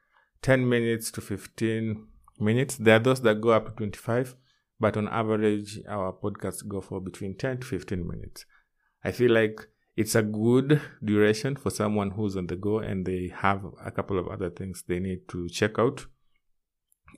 10 0.42 0.68
minutes 0.68 1.10
to 1.12 1.20
15 1.20 2.06
minutes. 2.38 2.76
There 2.76 2.96
are 2.96 3.00
those 3.00 3.20
that 3.22 3.40
go 3.40 3.50
up 3.50 3.66
to 3.66 3.72
25, 3.72 4.36
but 4.78 4.96
on 4.96 5.08
average, 5.08 5.80
our 5.88 6.12
podcasts 6.12 6.66
go 6.66 6.80
for 6.80 7.00
between 7.00 7.36
10 7.36 7.58
to 7.58 7.66
15 7.66 8.06
minutes. 8.06 8.44
I 9.04 9.12
feel 9.12 9.32
like 9.32 9.60
it's 9.96 10.14
a 10.14 10.22
good 10.22 10.80
duration 11.04 11.56
for 11.56 11.70
someone 11.70 12.12
who's 12.12 12.36
on 12.36 12.46
the 12.46 12.56
go 12.56 12.78
and 12.78 13.04
they 13.04 13.32
have 13.34 13.64
a 13.84 13.90
couple 13.90 14.18
of 14.18 14.28
other 14.28 14.50
things 14.50 14.84
they 14.86 14.98
need 14.98 15.28
to 15.28 15.48
check 15.48 15.78
out. 15.78 16.06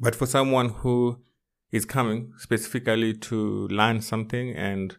But 0.00 0.14
for 0.14 0.26
someone 0.26 0.70
who 0.70 1.20
is 1.70 1.84
coming 1.84 2.32
specifically 2.38 3.14
to 3.14 3.68
learn 3.68 4.00
something 4.00 4.50
and 4.54 4.96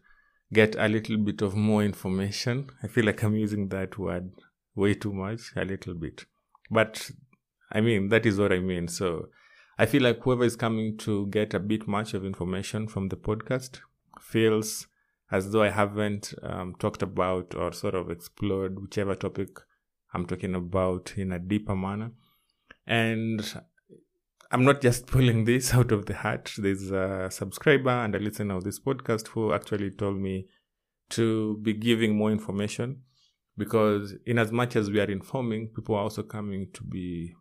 get 0.54 0.76
a 0.76 0.88
little 0.88 1.18
bit 1.18 1.42
of 1.42 1.56
more 1.56 1.84
information, 1.84 2.70
I 2.82 2.88
feel 2.88 3.06
like 3.06 3.24
I'm 3.24 3.36
using 3.36 3.70
that 3.70 3.98
word 3.98 4.32
way 4.76 4.94
too 4.94 5.14
much, 5.14 5.52
a 5.56 5.66
little 5.66 5.94
bit. 5.94 6.26
But 6.70 7.12
I 7.72 7.82
mean, 7.82 8.10
that 8.10 8.26
is 8.26 8.40
what 8.40 8.54
I 8.54 8.60
mean. 8.60 8.88
So 8.88 9.30
I 9.78 9.86
feel 9.86 10.04
like 10.04 10.22
whoever 10.22 10.44
is 10.44 10.56
coming 10.56 10.98
to 11.00 11.28
get 11.28 11.54
a 11.54 11.60
bit 11.60 11.88
much 11.88 12.14
of 12.14 12.26
information 12.26 12.88
from 12.88 13.10
the 13.10 13.16
podcast 13.16 13.80
feels 14.22 14.88
as 15.32 15.52
though 15.52 15.64
I 15.64 15.72
haven't 15.72 16.34
um, 16.44 16.76
talked 16.78 17.02
about 17.02 17.56
or 17.56 17.74
sort 17.74 17.96
of 17.96 18.12
explored 18.12 18.80
whichever 18.80 19.16
topic 19.16 19.60
I'm 20.14 20.28
talking 20.28 20.54
about 20.54 21.14
in 21.18 21.32
a 21.32 21.40
deeper 21.40 21.76
manner. 21.76 22.12
And 22.86 23.42
I'm 24.54 24.64
not 24.64 24.82
just 24.82 25.08
pulling 25.14 25.46
this 25.46 25.74
out 25.74 25.92
of 25.92 26.06
the 26.06 26.14
hat. 26.14 26.54
There's 26.58 26.92
a 26.92 27.30
subscriber 27.30 27.90
and 27.90 28.16
a 28.16 28.20
listener 28.20 28.56
of 28.56 28.64
this 28.64 28.80
podcast 28.80 29.28
who 29.28 29.52
actually 29.54 29.92
told 29.92 30.18
me 30.18 30.48
to 31.10 31.58
be 31.62 31.74
giving 31.74 32.16
more 32.16 32.32
information 32.32 33.02
because 33.58 34.16
in 34.26 34.40
as 34.40 34.52
much 34.52 34.76
as 34.76 34.90
we 34.90 35.02
are 35.02 35.12
informing, 35.12 35.68
people 35.76 35.96
are 35.96 36.04
also 36.04 36.24
coming 36.24 36.68
to 36.74 36.84
be 36.84 37.36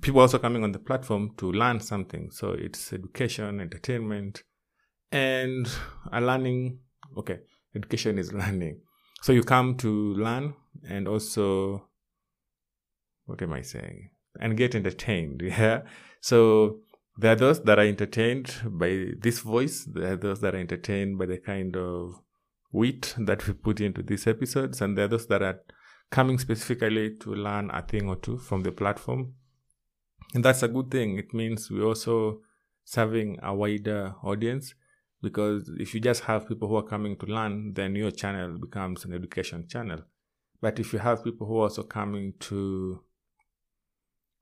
people 0.00 0.20
also 0.20 0.38
coming 0.38 0.64
on 0.64 0.72
the 0.72 0.78
platform 0.78 1.30
to 1.36 1.52
learn 1.52 1.78
something. 1.78 2.30
So 2.30 2.52
it's 2.52 2.92
education, 2.92 3.60
entertainment, 3.60 4.42
and 5.12 5.68
a 6.10 6.20
learning 6.20 6.78
okay 7.16 7.38
education 7.76 8.18
is 8.18 8.32
learning 8.42 8.80
so 9.20 9.32
you 9.32 9.42
come 9.42 9.76
to 9.76 10.14
learn 10.14 10.54
and 10.88 11.06
also 11.06 11.86
what 13.26 13.40
am 13.42 13.52
i 13.52 13.60
saying 13.60 14.10
and 14.40 14.56
get 14.56 14.74
entertained 14.74 15.42
yeah 15.44 15.82
so 16.20 16.78
there 17.16 17.32
are 17.32 17.36
those 17.36 17.62
that 17.62 17.78
are 17.78 17.86
entertained 17.86 18.54
by 18.64 19.08
this 19.20 19.40
voice. 19.40 19.84
There 19.84 20.12
are 20.12 20.16
those 20.16 20.40
that 20.40 20.54
are 20.54 20.58
entertained 20.58 21.18
by 21.18 21.26
the 21.26 21.38
kind 21.38 21.76
of 21.76 22.20
wit 22.72 23.14
that 23.18 23.46
we 23.46 23.52
put 23.52 23.80
into 23.80 24.02
these 24.02 24.26
episodes. 24.26 24.80
And 24.80 24.96
there 24.96 25.04
are 25.04 25.08
those 25.08 25.26
that 25.26 25.42
are 25.42 25.60
coming 26.10 26.38
specifically 26.38 27.16
to 27.20 27.34
learn 27.34 27.70
a 27.70 27.82
thing 27.82 28.08
or 28.08 28.16
two 28.16 28.38
from 28.38 28.62
the 28.62 28.72
platform. 28.72 29.34
And 30.34 30.42
that's 30.42 30.62
a 30.62 30.68
good 30.68 30.90
thing. 30.90 31.18
It 31.18 31.34
means 31.34 31.70
we're 31.70 31.84
also 31.84 32.40
serving 32.84 33.38
a 33.42 33.54
wider 33.54 34.14
audience 34.24 34.74
because 35.20 35.70
if 35.78 35.94
you 35.94 36.00
just 36.00 36.24
have 36.24 36.48
people 36.48 36.68
who 36.68 36.76
are 36.76 36.82
coming 36.82 37.16
to 37.18 37.26
learn, 37.26 37.74
then 37.74 37.94
your 37.94 38.10
channel 38.10 38.58
becomes 38.58 39.04
an 39.04 39.12
education 39.12 39.68
channel. 39.68 40.00
But 40.62 40.80
if 40.80 40.92
you 40.92 40.98
have 41.00 41.22
people 41.22 41.46
who 41.46 41.58
are 41.58 41.64
also 41.64 41.82
coming 41.82 42.34
to 42.40 43.02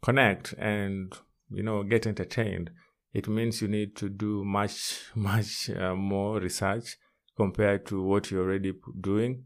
connect 0.02 0.54
and 0.54 1.12
you 1.50 1.62
know 1.62 1.82
get 1.82 2.06
entertained, 2.06 2.70
it 3.12 3.28
means 3.28 3.60
you 3.60 3.68
need 3.68 3.96
to 3.96 4.08
do 4.08 4.44
much 4.44 5.10
much 5.14 5.70
uh, 5.70 5.94
more 5.94 6.40
research 6.40 6.96
compared 7.36 7.86
to 7.86 8.02
what 8.02 8.30
you're 8.30 8.44
already 8.44 8.72
doing. 9.00 9.44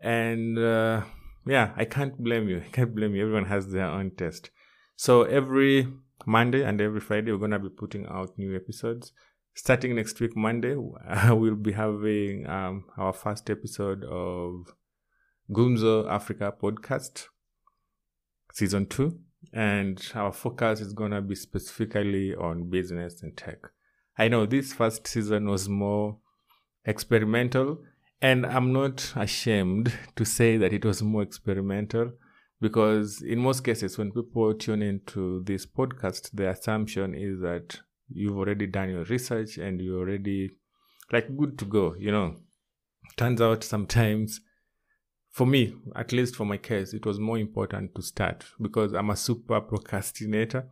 And 0.00 0.58
uh, 0.58 1.02
yeah, 1.46 1.72
I 1.76 1.84
can't 1.84 2.18
blame 2.18 2.48
you. 2.48 2.58
I 2.66 2.70
can't 2.70 2.94
blame 2.94 3.14
you. 3.14 3.22
Everyone 3.22 3.46
has 3.46 3.70
their 3.70 3.86
own 3.86 4.12
test. 4.16 4.50
So 4.96 5.22
every 5.22 5.88
Monday 6.26 6.62
and 6.62 6.80
every 6.80 7.00
Friday, 7.00 7.32
we're 7.32 7.38
gonna 7.38 7.58
be 7.58 7.68
putting 7.68 8.06
out 8.06 8.38
new 8.38 8.54
episodes. 8.54 9.12
Starting 9.54 9.94
next 9.94 10.18
week, 10.20 10.36
Monday, 10.36 10.76
we'll 11.28 11.56
be 11.56 11.72
having 11.72 12.46
um, 12.46 12.84
our 12.96 13.12
first 13.12 13.50
episode 13.50 14.02
of 14.04 14.74
Gumzo 15.50 16.08
Africa 16.10 16.54
podcast, 16.62 17.26
season 18.52 18.86
two. 18.86 19.18
And 19.52 20.02
our 20.14 20.32
focus 20.32 20.80
is 20.80 20.92
going 20.92 21.10
to 21.12 21.20
be 21.20 21.34
specifically 21.34 22.34
on 22.34 22.70
business 22.70 23.22
and 23.22 23.36
tech. 23.36 23.58
I 24.18 24.28
know 24.28 24.46
this 24.46 24.72
first 24.72 25.06
season 25.06 25.48
was 25.48 25.68
more 25.68 26.18
experimental, 26.84 27.78
and 28.20 28.46
I'm 28.46 28.72
not 28.72 29.12
ashamed 29.16 29.92
to 30.16 30.24
say 30.24 30.56
that 30.58 30.72
it 30.72 30.84
was 30.84 31.02
more 31.02 31.22
experimental 31.22 32.12
because, 32.60 33.22
in 33.22 33.40
most 33.40 33.62
cases, 33.62 33.98
when 33.98 34.12
people 34.12 34.54
tune 34.54 34.82
into 34.82 35.42
this 35.44 35.66
podcast, 35.66 36.30
the 36.32 36.50
assumption 36.50 37.14
is 37.14 37.40
that 37.40 37.80
you've 38.08 38.38
already 38.38 38.66
done 38.66 38.90
your 38.90 39.04
research 39.04 39.58
and 39.58 39.80
you're 39.80 39.98
already 39.98 40.50
like 41.10 41.36
good 41.36 41.58
to 41.58 41.64
go, 41.64 41.94
you 41.98 42.12
know. 42.12 42.36
Turns 43.16 43.40
out 43.40 43.64
sometimes 43.64 44.40
for 45.32 45.46
me, 45.46 45.74
at 45.96 46.12
least 46.12 46.36
for 46.36 46.44
my 46.44 46.58
case, 46.58 46.92
it 46.92 47.06
was 47.06 47.18
more 47.18 47.38
important 47.38 47.94
to 47.94 48.02
start 48.02 48.44
because 48.60 48.92
I'm 48.92 49.08
a 49.08 49.16
super 49.16 49.62
procrastinator 49.62 50.68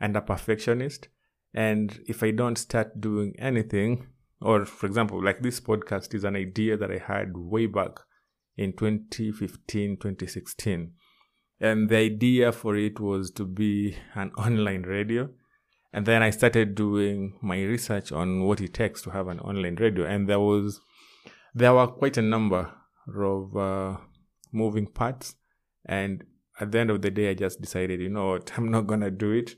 and 0.00 0.16
a 0.16 0.20
perfectionist. 0.20 1.08
And 1.54 2.00
if 2.08 2.24
I 2.24 2.32
don't 2.32 2.58
start 2.58 3.00
doing 3.00 3.36
anything, 3.38 4.08
or 4.40 4.64
for 4.64 4.86
example, 4.86 5.24
like 5.24 5.42
this 5.42 5.60
podcast 5.60 6.12
is 6.12 6.24
an 6.24 6.34
idea 6.34 6.76
that 6.76 6.90
I 6.90 6.98
had 6.98 7.36
way 7.36 7.66
back 7.66 8.00
in 8.56 8.72
2015, 8.72 9.98
2016. 9.98 10.92
And 11.60 11.88
the 11.88 11.96
idea 11.98 12.50
for 12.50 12.76
it 12.76 12.98
was 12.98 13.30
to 13.32 13.44
be 13.44 13.96
an 14.16 14.32
online 14.36 14.82
radio. 14.82 15.28
And 15.92 16.04
then 16.04 16.24
I 16.24 16.30
started 16.30 16.74
doing 16.74 17.38
my 17.42 17.62
research 17.62 18.10
on 18.10 18.42
what 18.42 18.60
it 18.60 18.74
takes 18.74 19.02
to 19.02 19.10
have 19.10 19.28
an 19.28 19.38
online 19.38 19.76
radio. 19.76 20.04
And 20.04 20.28
there 20.28 20.40
was, 20.40 20.80
there 21.54 21.74
were 21.74 21.86
quite 21.86 22.16
a 22.16 22.22
number 22.22 22.72
of 23.16 23.56
uh, 23.56 23.96
moving 24.52 24.86
parts. 24.86 25.36
And 25.84 26.24
at 26.60 26.72
the 26.72 26.78
end 26.78 26.90
of 26.90 27.02
the 27.02 27.10
day, 27.10 27.30
I 27.30 27.34
just 27.34 27.60
decided, 27.60 28.00
you 28.00 28.08
know 28.08 28.30
what, 28.30 28.52
I'm 28.56 28.70
not 28.70 28.86
going 28.86 29.00
to 29.00 29.10
do 29.10 29.32
it. 29.32 29.56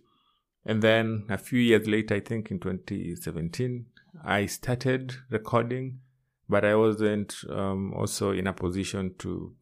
And 0.64 0.80
then 0.80 1.25
a 1.28 1.38
few 1.38 1.59
years 1.59 1.87
later, 1.88 2.14
I 2.14 2.21
think 2.21 2.50
in 2.50 2.61
2017, 2.61 3.87
I 4.25 4.47
started 4.47 5.14
recording, 5.30 6.00
but 6.49 6.64
I 6.64 6.76
wasn't 6.76 7.35
um, 7.50 7.92
also 7.94 8.30
in 8.30 8.47
a 8.47 8.52
position 8.52 9.14
to 9.18 9.54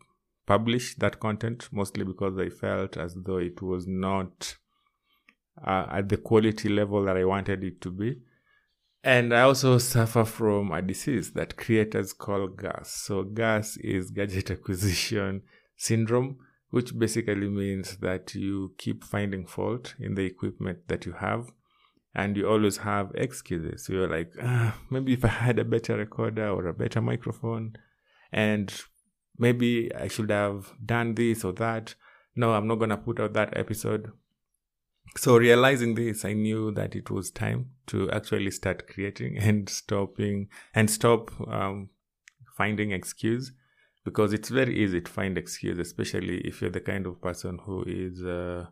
publish 0.47 0.97
that 0.97 1.21
content, 1.21 1.69
mostly 1.73 2.05
because 2.05 2.37
I 2.37 2.51
felt 2.51 2.97
as 2.97 3.15
though 3.15 3.39
it 3.39 3.63
was 3.63 3.87
not 3.87 4.57
uh, 5.65 5.87
at 5.91 6.09
the 6.09 6.17
quality 6.17 6.69
level 6.69 7.05
that 7.05 7.17
I 7.17 7.25
wanted 7.25 7.65
it 7.65 7.81
to 7.83 7.91
be. 7.91 8.17
And 9.03 9.35
I 9.35 9.43
also 9.43 9.79
suffer 9.95 10.25
from 10.25 10.73
a 10.73 10.83
disease 10.83 11.33
that 11.33 11.57
creators 11.57 12.13
call 12.13 12.49
GAS. 12.49 12.91
So 12.91 13.25
GAS 13.25 13.77
is 13.79 14.11
gadget 14.11 14.51
acquisition 14.57 15.43
syndrome, 15.77 16.39
which 16.71 16.99
basically 16.99 17.49
means 17.49 17.97
that 17.99 18.35
you 18.35 18.75
keep 18.79 19.05
finding 19.05 19.47
fault 19.47 19.95
in 19.99 20.15
the 20.15 20.25
equipment 20.25 20.89
that 20.89 21.07
you 21.07 21.13
have 21.13 21.51
and 22.15 22.37
you 22.37 22.49
always 22.49 22.79
have 22.79 23.13
excuses. 23.15 23.87
So 23.87 23.93
you're 23.95 24.09
like, 24.09 24.33
ah, 24.43 24.77
maybe 24.91 25.13
if 25.13 25.25
I 25.25 25.29
had 25.29 25.59
a 25.59 25.65
better 25.65 25.97
recorder 25.97 26.49
or 26.49 26.67
a 26.67 26.75
better 26.75 27.01
microphone 27.01 27.77
and 28.33 28.73
maybe 29.39 29.95
I 29.95 30.09
should 30.09 30.31
have 30.31 30.73
done 30.85 31.15
this 31.15 31.45
or 31.45 31.53
that. 31.55 31.95
No, 32.37 32.53
I'm 32.53 32.67
not 32.67 32.77
going 32.77 32.91
to 32.91 32.97
put 32.97 33.21
out 33.21 33.33
that 33.33 33.57
episode 33.57 34.13
so 35.17 35.37
realizing 35.37 35.95
this 35.95 36.25
i 36.25 36.33
knew 36.33 36.71
that 36.71 36.95
it 36.95 37.11
was 37.11 37.31
time 37.31 37.71
to 37.87 38.11
actually 38.11 38.51
start 38.51 38.87
creating 38.89 39.39
and 39.41 39.69
stopping 39.69 40.49
and 40.75 40.91
stop 40.91 41.31
um, 41.49 41.89
finding 42.57 42.93
excuse 42.93 43.53
because 44.05 44.33
it's 44.33 44.49
very 44.49 44.77
easy 44.77 45.01
to 45.01 45.11
find 45.11 45.37
excuse 45.37 45.79
especially 45.79 46.39
if 46.39 46.61
you're 46.61 46.71
the 46.71 46.81
kind 46.81 47.07
of 47.07 47.21
person 47.21 47.59
who 47.65 47.85
is 47.87 48.23
uh, 48.25 48.65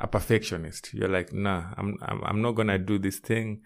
a 0.00 0.06
perfectionist. 0.06 0.94
You're 0.94 1.08
like 1.08 1.32
nah 1.32 1.74
I'm, 1.76 1.96
I'm 2.02 2.22
i'm 2.24 2.42
not 2.42 2.52
gonna 2.52 2.78
do 2.78 2.98
this 2.98 3.18
thing 3.18 3.62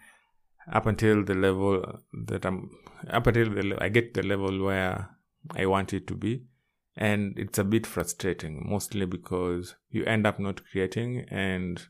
up 0.71 0.85
until 0.85 1.23
the 1.23 1.35
level 1.35 1.99
that 2.25 2.45
i'm 2.45 2.71
up 3.09 3.27
until 3.27 3.49
the, 3.49 3.77
i 3.79 3.89
get 3.89 4.13
the 4.13 4.23
level 4.23 4.63
where 4.63 5.09
i 5.55 5.65
want 5.65 5.93
it 5.93 6.07
to 6.07 6.15
be 6.15 6.43
and 6.95 7.37
it's 7.37 7.57
a 7.57 7.63
bit 7.63 7.87
frustrating 7.87 8.63
mostly 8.69 9.05
because 9.05 9.75
you 9.89 10.03
end 10.05 10.27
up 10.27 10.39
not 10.39 10.61
creating 10.69 11.25
and 11.29 11.87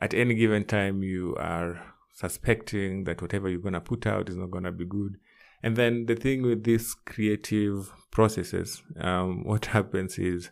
at 0.00 0.14
any 0.14 0.34
given 0.34 0.64
time 0.64 1.02
you 1.02 1.34
are 1.38 1.94
suspecting 2.14 3.04
that 3.04 3.20
whatever 3.20 3.48
you're 3.48 3.60
going 3.60 3.74
to 3.74 3.80
put 3.80 4.06
out 4.06 4.28
is 4.28 4.36
not 4.36 4.50
going 4.50 4.64
to 4.64 4.72
be 4.72 4.86
good. 4.86 5.16
And 5.62 5.76
then 5.76 6.06
the 6.06 6.16
thing 6.16 6.42
with 6.42 6.64
these 6.64 6.94
creative 6.94 7.92
processes 8.10 8.82
um, 9.00 9.44
what 9.44 9.66
happens 9.66 10.18
is 10.18 10.50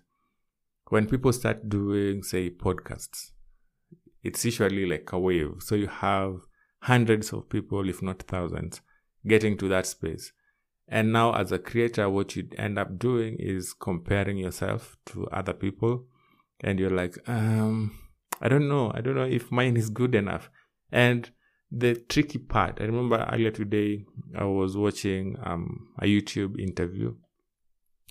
when 0.88 1.06
people 1.06 1.32
start 1.32 1.68
doing 1.68 2.22
say 2.22 2.50
podcasts 2.50 3.30
it's 4.22 4.44
usually 4.44 4.86
like 4.86 5.12
a 5.12 5.18
wave. 5.18 5.56
So 5.58 5.74
you 5.74 5.86
have 5.86 6.40
hundreds 6.80 7.32
of 7.32 7.48
people 7.48 7.88
if 7.88 8.02
not 8.02 8.22
thousands 8.22 8.80
getting 9.26 9.56
to 9.56 9.68
that 9.68 9.86
space 9.86 10.32
and 10.88 11.12
now, 11.12 11.32
as 11.34 11.50
a 11.50 11.58
creator, 11.58 12.10
what 12.10 12.36
you 12.36 12.48
end 12.58 12.78
up 12.78 12.98
doing 12.98 13.36
is 13.38 13.72
comparing 13.72 14.36
yourself 14.36 14.96
to 15.06 15.26
other 15.28 15.54
people. 15.54 16.04
And 16.60 16.78
you're 16.78 16.90
like, 16.90 17.16
um, 17.26 17.98
I 18.40 18.48
don't 18.48 18.68
know. 18.68 18.92
I 18.94 19.00
don't 19.00 19.14
know 19.14 19.24
if 19.24 19.50
mine 19.50 19.76
is 19.76 19.88
good 19.88 20.14
enough. 20.14 20.50
And 20.92 21.30
the 21.70 21.94
tricky 21.94 22.38
part, 22.38 22.80
I 22.80 22.84
remember 22.84 23.26
earlier 23.32 23.50
today, 23.50 24.04
I 24.36 24.44
was 24.44 24.76
watching 24.76 25.36
um, 25.42 25.88
a 26.00 26.04
YouTube 26.04 26.60
interview 26.60 27.14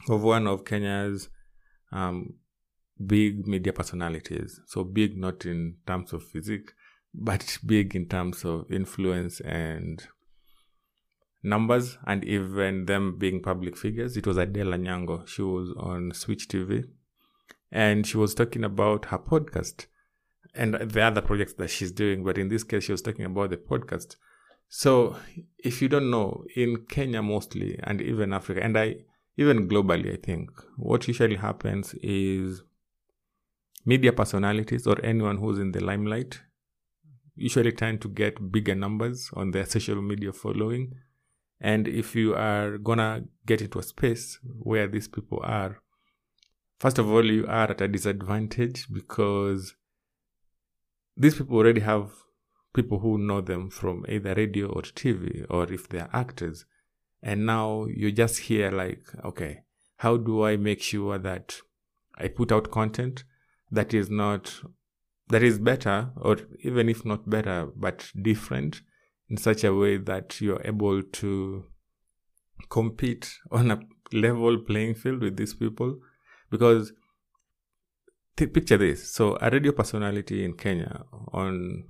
of 0.09 0.23
one 0.23 0.47
of 0.47 0.65
Kenya's 0.65 1.29
um, 1.91 2.33
big 3.05 3.47
media 3.47 3.71
personalities. 3.71 4.59
So 4.67 4.83
big, 4.83 5.15
not 5.15 5.45
in 5.45 5.75
terms 5.85 6.11
of 6.11 6.23
physique, 6.23 6.71
but 7.13 7.57
big 7.65 7.95
in 7.95 8.07
terms 8.07 8.43
of 8.43 8.71
influence 8.71 9.39
and 9.41 10.05
numbers 11.43 11.97
and 12.07 12.23
even 12.23 12.85
them 12.85 13.17
being 13.17 13.41
public 13.41 13.77
figures. 13.77 14.15
It 14.17 14.25
was 14.25 14.37
Adele 14.37 14.67
Onyango. 14.67 15.27
She 15.27 15.41
was 15.41 15.73
on 15.77 16.13
Switch 16.13 16.47
TV 16.47 16.85
and 17.71 18.07
she 18.07 18.17
was 18.17 18.33
talking 18.33 18.63
about 18.63 19.05
her 19.05 19.19
podcast 19.19 19.87
and 20.55 20.75
the 20.75 21.01
other 21.01 21.21
projects 21.21 21.53
that 21.53 21.69
she's 21.69 21.91
doing. 21.91 22.23
But 22.23 22.37
in 22.37 22.47
this 22.47 22.63
case, 22.63 22.85
she 22.85 22.91
was 22.91 23.01
talking 23.01 23.25
about 23.25 23.49
the 23.49 23.57
podcast. 23.57 24.15
So 24.69 25.17
if 25.59 25.81
you 25.81 25.89
don't 25.89 26.09
know, 26.09 26.45
in 26.55 26.85
Kenya 26.89 27.21
mostly, 27.21 27.79
and 27.83 28.01
even 28.01 28.33
Africa, 28.33 28.63
and 28.63 28.77
I 28.77 28.95
even 29.37 29.67
globally, 29.67 30.13
I 30.13 30.17
think 30.21 30.49
what 30.77 31.07
usually 31.07 31.35
happens 31.35 31.93
is 31.95 32.63
media 33.85 34.13
personalities 34.13 34.87
or 34.87 35.03
anyone 35.03 35.37
who's 35.37 35.59
in 35.59 35.71
the 35.71 35.83
limelight 35.83 36.39
usually 37.35 37.71
tend 37.71 37.99
to 38.01 38.07
get 38.09 38.51
bigger 38.51 38.75
numbers 38.75 39.29
on 39.33 39.51
their 39.51 39.65
social 39.65 40.01
media 40.01 40.31
following 40.31 40.93
and 41.63 41.87
if 41.87 42.13
you 42.13 42.35
are 42.35 42.77
gonna 42.77 43.23
get 43.45 43.61
into 43.61 43.79
a 43.79 43.83
space 43.83 44.37
where 44.59 44.85
these 44.85 45.07
people 45.07 45.39
are, 45.43 45.79
first 46.77 46.99
of 46.99 47.09
all, 47.09 47.25
you 47.25 47.47
are 47.47 47.71
at 47.71 47.79
a 47.79 47.87
disadvantage 47.87 48.87
because 48.91 49.73
these 51.15 51.35
people 51.35 51.55
already 51.55 51.79
have 51.79 52.11
people 52.73 52.99
who 52.99 53.17
know 53.17 53.39
them 53.39 53.69
from 53.69 54.05
either 54.09 54.33
radio 54.33 54.67
or 54.67 54.81
TV, 54.81 55.45
or 55.49 55.71
if 55.71 55.87
they're 55.87 56.09
actors. 56.11 56.65
And 57.21 57.45
now 57.45 57.85
you're 57.85 58.11
just 58.11 58.39
here 58.39 58.69
like, 58.69 59.05
okay, 59.23 59.61
how 59.97 60.17
do 60.17 60.43
I 60.43 60.57
make 60.57 60.81
sure 60.81 61.17
that 61.17 61.61
I 62.17 62.27
put 62.27 62.51
out 62.51 62.71
content 62.71 63.23
that 63.71 63.93
is 63.93 64.09
not 64.09 64.53
that 65.29 65.41
is 65.41 65.59
better, 65.59 66.11
or 66.17 66.39
even 66.59 66.89
if 66.89 67.05
not 67.05 67.29
better, 67.29 67.69
but 67.73 68.11
different 68.21 68.81
in 69.33 69.37
such 69.37 69.63
a 69.63 69.73
way 69.73 69.97
that 69.97 70.39
you're 70.39 70.61
able 70.63 71.01
to 71.01 71.65
compete 72.69 73.39
on 73.51 73.71
a 73.71 73.79
level 74.11 74.59
playing 74.59 74.93
field 74.93 75.21
with 75.21 75.37
these 75.37 75.55
people. 75.55 75.97
Because 76.51 76.93
picture 78.35 78.77
this 78.77 79.11
so, 79.11 79.35
a 79.41 79.49
radio 79.49 79.71
personality 79.71 80.45
in 80.45 80.53
Kenya 80.53 81.03
on 81.31 81.85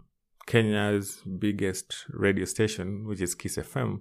Kenya's 0.46 1.22
biggest 1.38 2.06
radio 2.12 2.46
station, 2.46 3.06
which 3.08 3.20
is 3.20 3.36
Kiss 3.36 3.58
FM, 3.58 4.00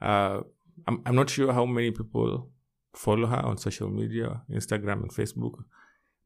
uh, 0.00 0.38
I'm, 0.86 1.02
I'm 1.04 1.16
not 1.16 1.30
sure 1.30 1.52
how 1.52 1.66
many 1.66 1.90
people 1.90 2.50
follow 2.94 3.26
her 3.26 3.44
on 3.44 3.58
social 3.58 3.90
media, 3.90 4.42
Instagram 4.48 5.02
and 5.02 5.10
Facebook, 5.12 5.54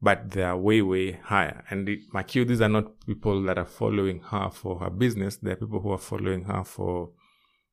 but 0.01 0.31
they 0.31 0.43
are 0.43 0.57
way, 0.57 0.81
way 0.81 1.13
higher. 1.23 1.63
And 1.69 1.89
it, 1.89 1.99
my 2.13 2.23
cue, 2.23 2.45
these 2.45 2.61
are 2.61 2.69
not 2.69 3.05
people 3.05 3.41
that 3.43 3.57
are 3.57 3.65
following 3.65 4.21
her 4.21 4.49
for 4.49 4.79
her 4.79 4.89
business. 4.89 5.37
They're 5.37 5.55
people 5.55 5.81
who 5.81 5.91
are 5.91 5.97
following 5.97 6.45
her 6.45 6.63
for 6.63 7.11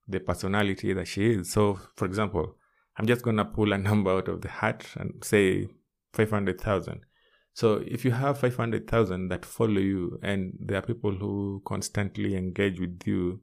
the 0.08 0.20
personality 0.20 0.92
that 0.92 1.06
she 1.06 1.30
is. 1.30 1.52
So, 1.52 1.78
for 1.94 2.04
example, 2.04 2.56
I'm 2.96 3.06
just 3.06 3.22
going 3.22 3.36
to 3.36 3.44
pull 3.44 3.72
a 3.72 3.78
number 3.90 4.10
out 4.10 4.28
of 4.28 4.40
the 4.40 4.48
hat 4.48 4.86
and 4.96 5.22
say 5.22 5.68
500,000. 6.14 7.00
So 7.52 7.82
if 7.86 8.04
you 8.04 8.10
have 8.10 8.38
500,000 8.38 9.28
that 9.28 9.46
follow 9.46 9.80
you 9.80 10.18
and 10.22 10.52
there 10.60 10.78
are 10.78 10.82
people 10.82 11.12
who 11.12 11.62
constantly 11.64 12.36
engage 12.36 12.78
with 12.78 13.00
you 13.06 13.40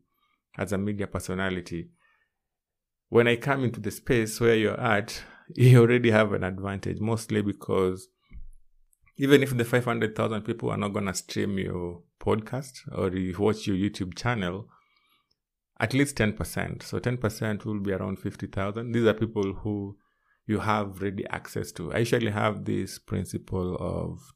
as 0.57 0.71
a 0.71 0.77
media 0.77 1.07
personality, 1.07 1.89
when 3.09 3.27
I 3.27 3.37
come 3.37 3.63
into 3.63 3.79
the 3.79 3.91
space 3.91 4.39
where 4.39 4.55
you're 4.55 4.79
at, 4.79 5.23
you 5.55 5.81
already 5.81 6.11
have 6.11 6.33
an 6.33 6.43
advantage, 6.43 6.99
mostly 6.99 7.41
because 7.41 8.07
even 9.15 9.43
if 9.43 9.55
the 9.55 9.65
500,000 9.65 10.41
people 10.41 10.69
are 10.71 10.77
not 10.77 10.93
going 10.93 11.05
to 11.05 11.13
stream 11.13 11.57
your 11.57 12.01
podcast 12.19 12.79
or 12.91 13.15
you 13.15 13.35
watch 13.37 13.67
your 13.67 13.77
YouTube 13.77 14.15
channel, 14.15 14.67
at 15.79 15.93
least 15.93 16.15
10%. 16.15 16.81
So 16.81 16.99
10% 16.99 17.65
will 17.65 17.79
be 17.79 17.91
around 17.91 18.19
50,000. 18.19 18.91
These 18.91 19.05
are 19.05 19.13
people 19.13 19.53
who 19.53 19.97
you 20.45 20.59
have 20.59 21.01
ready 21.01 21.25
access 21.29 21.71
to. 21.73 21.93
I 21.93 21.99
usually 21.99 22.31
have 22.31 22.65
this 22.65 22.99
principle 22.99 23.77
of 23.79 24.33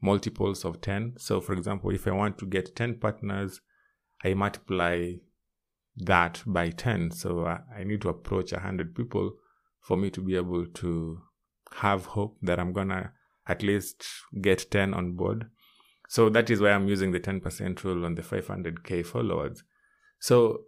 multiples 0.00 0.64
of 0.64 0.80
10. 0.80 1.14
So, 1.18 1.40
for 1.40 1.52
example, 1.52 1.90
if 1.90 2.06
I 2.06 2.12
want 2.12 2.38
to 2.38 2.46
get 2.46 2.74
10 2.74 2.96
partners, 2.96 3.60
I 4.24 4.34
multiply 4.34 5.14
that 5.96 6.42
by 6.46 6.70
10. 6.70 7.10
So, 7.10 7.46
I, 7.46 7.84
need 7.84 8.00
to 8.02 8.08
approach 8.08 8.52
100 8.52 8.94
people 8.94 9.34
for 9.80 9.96
me 9.96 10.10
to 10.10 10.20
be 10.20 10.36
able 10.36 10.66
to 10.66 11.20
have 11.76 12.06
hope 12.06 12.36
that 12.42 12.58
I'm 12.58 12.72
going 12.72 12.88
to 12.88 13.10
at 13.46 13.62
least 13.62 14.04
get 14.40 14.70
10 14.70 14.94
on 14.94 15.12
board. 15.12 15.46
So, 16.08 16.28
that 16.30 16.50
is 16.50 16.60
why 16.60 16.70
I'm 16.70 16.88
using 16.88 17.12
the 17.12 17.20
10% 17.20 17.84
rule 17.84 18.04
on 18.04 18.14
the 18.14 18.22
500K 18.22 19.06
followers. 19.06 19.62
So, 20.20 20.64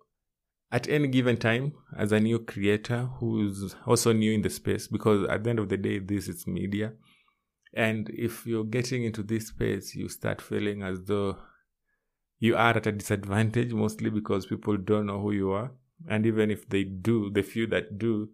at 0.74 0.88
any 0.88 1.06
given 1.06 1.36
time 1.36 1.72
as 1.96 2.10
a 2.10 2.18
new 2.18 2.40
creator 2.40 3.08
who's 3.20 3.76
also 3.86 4.12
new 4.12 4.32
in 4.32 4.42
the 4.42 4.50
space 4.50 4.88
because 4.88 5.24
at 5.28 5.44
the 5.44 5.50
end 5.50 5.60
of 5.60 5.68
the 5.68 5.76
day 5.76 6.00
this 6.00 6.26
is 6.26 6.48
media 6.48 6.92
and 7.74 8.10
if 8.10 8.44
you're 8.44 8.64
getting 8.64 9.04
into 9.04 9.22
this 9.22 9.48
space 9.48 9.94
you 9.94 10.08
start 10.08 10.40
feeling 10.40 10.82
as 10.82 11.04
though 11.04 11.36
you 12.40 12.56
are 12.56 12.76
at 12.76 12.88
a 12.88 12.92
disadvantage 12.92 13.72
mostly 13.72 14.10
because 14.10 14.46
people 14.46 14.76
don't 14.76 15.06
know 15.06 15.20
who 15.20 15.30
you 15.30 15.52
are 15.52 15.70
and 16.08 16.26
even 16.26 16.50
if 16.50 16.68
they 16.68 16.82
do 16.82 17.30
the 17.30 17.42
few 17.42 17.68
that 17.68 17.96
do 17.96 18.28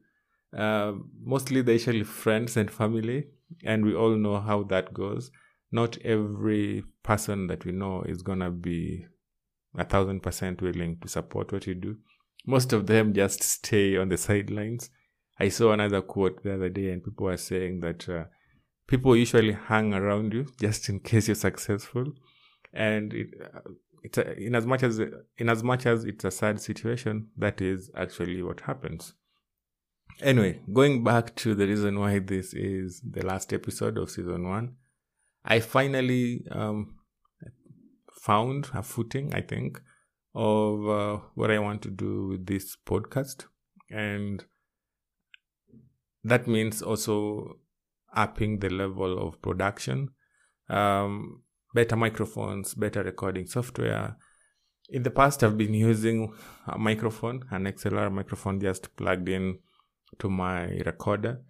uh, 0.56 0.92
mostly 1.22 1.60
they're 1.60 1.74
usually 1.74 2.04
friends 2.04 2.56
and 2.56 2.70
family 2.70 3.26
and 3.64 3.84
we 3.84 3.94
all 3.94 4.16
know 4.16 4.40
how 4.40 4.62
that 4.62 4.92
goes 4.94 5.30
not 5.72 5.96
every 5.98 6.82
person 7.02 7.46
that 7.46 7.64
we 7.64 7.72
know 7.72 8.02
is 8.02 8.22
gonna 8.22 8.50
be 8.50 9.04
a 9.78 9.84
thousand 9.84 10.20
percent 10.20 10.60
willing 10.60 10.98
to 11.00 11.08
support 11.08 11.52
what 11.52 11.66
you 11.66 11.74
do 11.74 11.96
most 12.46 12.72
of 12.72 12.86
them 12.86 13.12
just 13.12 13.42
stay 13.42 13.96
on 13.96 14.08
the 14.08 14.16
sidelines. 14.16 14.90
I 15.38 15.48
saw 15.48 15.72
another 15.72 16.02
quote 16.02 16.42
the 16.42 16.54
other 16.54 16.68
day, 16.68 16.90
and 16.90 17.02
people 17.02 17.26
were 17.26 17.36
saying 17.36 17.80
that 17.80 18.08
uh, 18.08 18.24
people 18.86 19.16
usually 19.16 19.52
hang 19.52 19.94
around 19.94 20.32
you 20.32 20.46
just 20.60 20.88
in 20.88 21.00
case 21.00 21.28
you're 21.28 21.34
successful, 21.34 22.04
and 22.72 23.12
it, 23.12 23.28
uh, 23.42 23.60
it's 24.02 24.18
a, 24.18 24.38
in 24.38 24.54
as 24.54 24.66
much 24.66 24.82
as 24.82 25.00
in 25.38 25.48
as 25.48 25.62
much 25.62 25.86
as 25.86 26.04
it's 26.04 26.24
a 26.24 26.30
sad 26.30 26.60
situation, 26.60 27.28
that 27.36 27.60
is 27.60 27.90
actually 27.96 28.42
what 28.42 28.60
happens. 28.60 29.14
Anyway, 30.20 30.60
going 30.72 31.02
back 31.02 31.34
to 31.36 31.54
the 31.54 31.66
reason 31.66 31.98
why 31.98 32.18
this 32.18 32.52
is 32.54 33.00
the 33.08 33.24
last 33.24 33.52
episode 33.52 33.96
of 33.96 34.10
season 34.10 34.48
one, 34.48 34.76
I 35.44 35.60
finally 35.60 36.44
um, 36.50 36.96
found 38.20 38.68
a 38.74 38.82
footing. 38.82 39.34
I 39.34 39.40
think 39.40 39.80
of 40.34 40.88
uh, 40.88 41.20
what 41.34 41.50
I 41.50 41.58
want 41.58 41.82
to 41.82 41.90
do 41.90 42.28
with 42.28 42.46
this 42.46 42.76
podcast. 42.86 43.46
And 43.90 44.44
that 46.22 46.46
means 46.46 46.82
also 46.82 47.58
upping 48.14 48.58
the 48.58 48.70
level 48.70 49.26
of 49.26 49.40
production, 49.40 50.10
um, 50.68 51.42
better 51.74 51.96
microphones, 51.96 52.74
better 52.74 53.02
recording 53.02 53.46
software. 53.46 54.16
In 54.88 55.02
the 55.02 55.10
past, 55.10 55.42
I've 55.42 55.56
been 55.56 55.74
using 55.74 56.34
a 56.66 56.78
microphone, 56.78 57.44
an 57.50 57.64
XLR 57.64 58.12
microphone 58.12 58.60
just 58.60 58.94
plugged 58.96 59.28
in 59.28 59.58
to 60.18 60.28
my 60.28 60.64
recorder. 60.86 61.40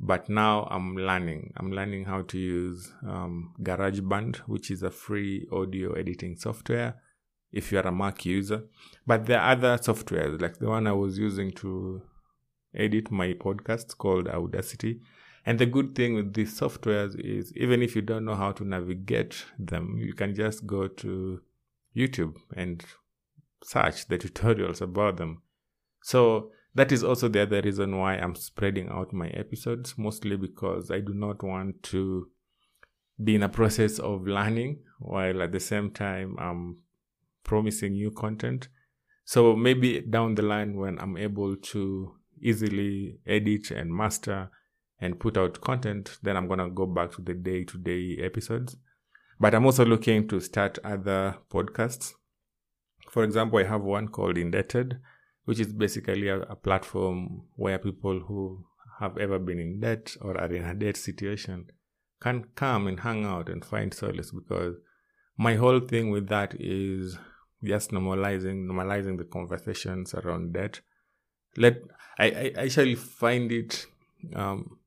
But 0.00 0.28
now 0.28 0.66
I'm 0.70 0.96
learning. 0.96 1.52
I'm 1.56 1.70
learning 1.70 2.04
how 2.04 2.22
to 2.22 2.38
use 2.38 2.92
um, 3.06 3.54
GarageBand, 3.62 4.36
which 4.38 4.70
is 4.70 4.82
a 4.82 4.90
free 4.90 5.46
audio 5.52 5.92
editing 5.92 6.36
software 6.36 6.96
if 7.52 7.70
you 7.70 7.78
are 7.78 7.86
a 7.86 7.92
Mac 7.92 8.24
user. 8.26 8.64
But 9.06 9.26
there 9.26 9.40
are 9.40 9.52
other 9.52 9.78
softwares, 9.78 10.40
like 10.42 10.58
the 10.58 10.68
one 10.68 10.86
I 10.86 10.92
was 10.92 11.18
using 11.18 11.52
to 11.52 12.02
edit 12.74 13.10
my 13.12 13.34
podcasts 13.34 13.96
called 13.96 14.28
Audacity. 14.28 15.00
And 15.46 15.58
the 15.58 15.66
good 15.66 15.94
thing 15.94 16.14
with 16.14 16.34
these 16.34 16.58
softwares 16.58 17.18
is 17.18 17.52
even 17.56 17.82
if 17.82 17.94
you 17.94 18.02
don't 18.02 18.24
know 18.24 18.34
how 18.34 18.50
to 18.52 18.64
navigate 18.64 19.44
them, 19.58 19.96
you 19.98 20.14
can 20.14 20.34
just 20.34 20.66
go 20.66 20.88
to 20.88 21.40
YouTube 21.96 22.34
and 22.56 22.84
search 23.62 24.08
the 24.08 24.18
tutorials 24.18 24.80
about 24.80 25.16
them. 25.16 25.42
So 26.02 26.50
that 26.74 26.90
is 26.90 27.04
also 27.04 27.28
the 27.28 27.42
other 27.42 27.60
reason 27.62 27.98
why 27.98 28.16
I'm 28.16 28.34
spreading 28.34 28.88
out 28.88 29.12
my 29.12 29.28
episodes, 29.28 29.94
mostly 29.96 30.36
because 30.36 30.90
I 30.90 31.00
do 31.00 31.14
not 31.14 31.42
want 31.42 31.82
to 31.84 32.28
be 33.22 33.36
in 33.36 33.44
a 33.44 33.48
process 33.48 33.98
of 33.98 34.26
learning 34.26 34.80
while 34.98 35.42
at 35.42 35.52
the 35.52 35.60
same 35.60 35.90
time 35.90 36.36
I'm 36.38 36.78
promising 37.44 37.92
new 37.92 38.10
content. 38.10 38.68
So 39.24 39.54
maybe 39.54 40.00
down 40.00 40.34
the 40.34 40.42
line 40.42 40.76
when 40.76 40.98
I'm 40.98 41.16
able 41.16 41.56
to 41.56 42.16
easily 42.42 43.18
edit 43.26 43.70
and 43.70 43.94
master 43.94 44.50
and 45.00 45.18
put 45.18 45.36
out 45.36 45.60
content, 45.60 46.18
then 46.22 46.36
I'm 46.36 46.48
gonna 46.48 46.70
go 46.70 46.86
back 46.86 47.12
to 47.12 47.22
the 47.22 47.34
day 47.34 47.64
to 47.64 47.78
day 47.78 48.18
episodes. 48.22 48.76
But 49.38 49.54
I'm 49.54 49.66
also 49.66 49.84
looking 49.84 50.28
to 50.28 50.40
start 50.40 50.78
other 50.84 51.36
podcasts. 51.50 52.14
For 53.10 53.22
example, 53.24 53.58
I 53.58 53.64
have 53.64 53.82
one 53.82 54.08
called 54.08 54.38
Indebted, 54.38 54.98
which 55.44 55.60
is 55.60 55.72
basically 55.72 56.28
a, 56.28 56.40
a 56.40 56.56
platform 56.56 57.42
where 57.56 57.78
people 57.78 58.20
who 58.20 58.64
have 59.00 59.18
ever 59.18 59.38
been 59.38 59.58
in 59.58 59.80
debt 59.80 60.16
or 60.20 60.38
are 60.40 60.52
in 60.52 60.64
a 60.64 60.74
debt 60.74 60.96
situation 60.96 61.66
can 62.20 62.44
come 62.54 62.86
and 62.86 63.00
hang 63.00 63.24
out 63.24 63.48
and 63.48 63.64
find 63.64 63.92
solace 63.92 64.30
because 64.30 64.76
my 65.36 65.54
whole 65.56 65.80
thing 65.80 66.10
with 66.10 66.28
that 66.28 66.54
is 66.58 67.18
just 67.62 67.90
normalizing 67.90 68.66
normalizing 68.66 69.18
the 69.18 69.24
conversations 69.24 70.14
around 70.14 70.52
debt. 70.52 70.80
Let 71.56 71.82
i, 72.18 72.26
I 72.26 72.52
actually 72.64 72.94
find 72.94 73.50
it 73.50 73.86
um, 74.34 74.78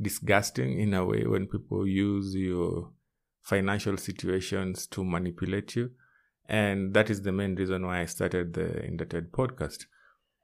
disgusting 0.00 0.80
in 0.80 0.94
a 0.94 1.04
way 1.04 1.24
when 1.26 1.46
people 1.46 1.86
use 1.86 2.34
your 2.34 2.90
financial 3.40 3.96
situations 3.96 4.86
to 4.88 5.04
manipulate 5.04 5.76
you 5.76 5.90
and 6.52 6.94
that 6.94 7.10
is 7.10 7.22
the 7.22 7.32
main 7.32 7.56
reason 7.56 7.84
why 7.86 8.00
i 8.02 8.04
started 8.04 8.52
the 8.52 8.84
indebted 8.84 9.32
podcast 9.32 9.86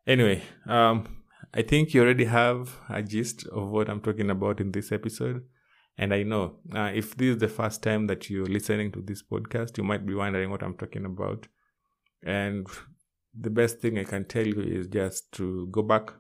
anyway 0.06 0.42
um, 0.66 1.06
i 1.54 1.62
think 1.62 1.94
you 1.94 2.02
already 2.02 2.24
have 2.24 2.76
a 2.88 3.02
gist 3.02 3.46
of 3.48 3.68
what 3.68 3.88
i'm 3.88 4.00
talking 4.00 4.30
about 4.30 4.60
in 4.60 4.72
this 4.72 4.90
episode 4.90 5.44
and 5.98 6.14
I 6.14 6.22
know 6.22 6.54
uh, 6.74 6.92
if 6.94 7.16
this 7.16 7.34
is 7.34 7.38
the 7.38 7.48
first 7.48 7.82
time 7.82 8.06
that 8.06 8.30
you're 8.30 8.46
listening 8.46 8.92
to 8.92 9.02
this 9.02 9.20
podcast, 9.20 9.76
you 9.76 9.82
might 9.82 10.06
be 10.06 10.14
wondering 10.14 10.48
what 10.48 10.62
I'm 10.62 10.76
talking 10.76 11.04
about. 11.04 11.48
And 12.22 12.68
the 13.38 13.50
best 13.50 13.80
thing 13.80 13.98
I 13.98 14.04
can 14.04 14.24
tell 14.24 14.46
you 14.46 14.62
is 14.62 14.86
just 14.86 15.32
to 15.32 15.66
go 15.72 15.82
back 15.82 16.12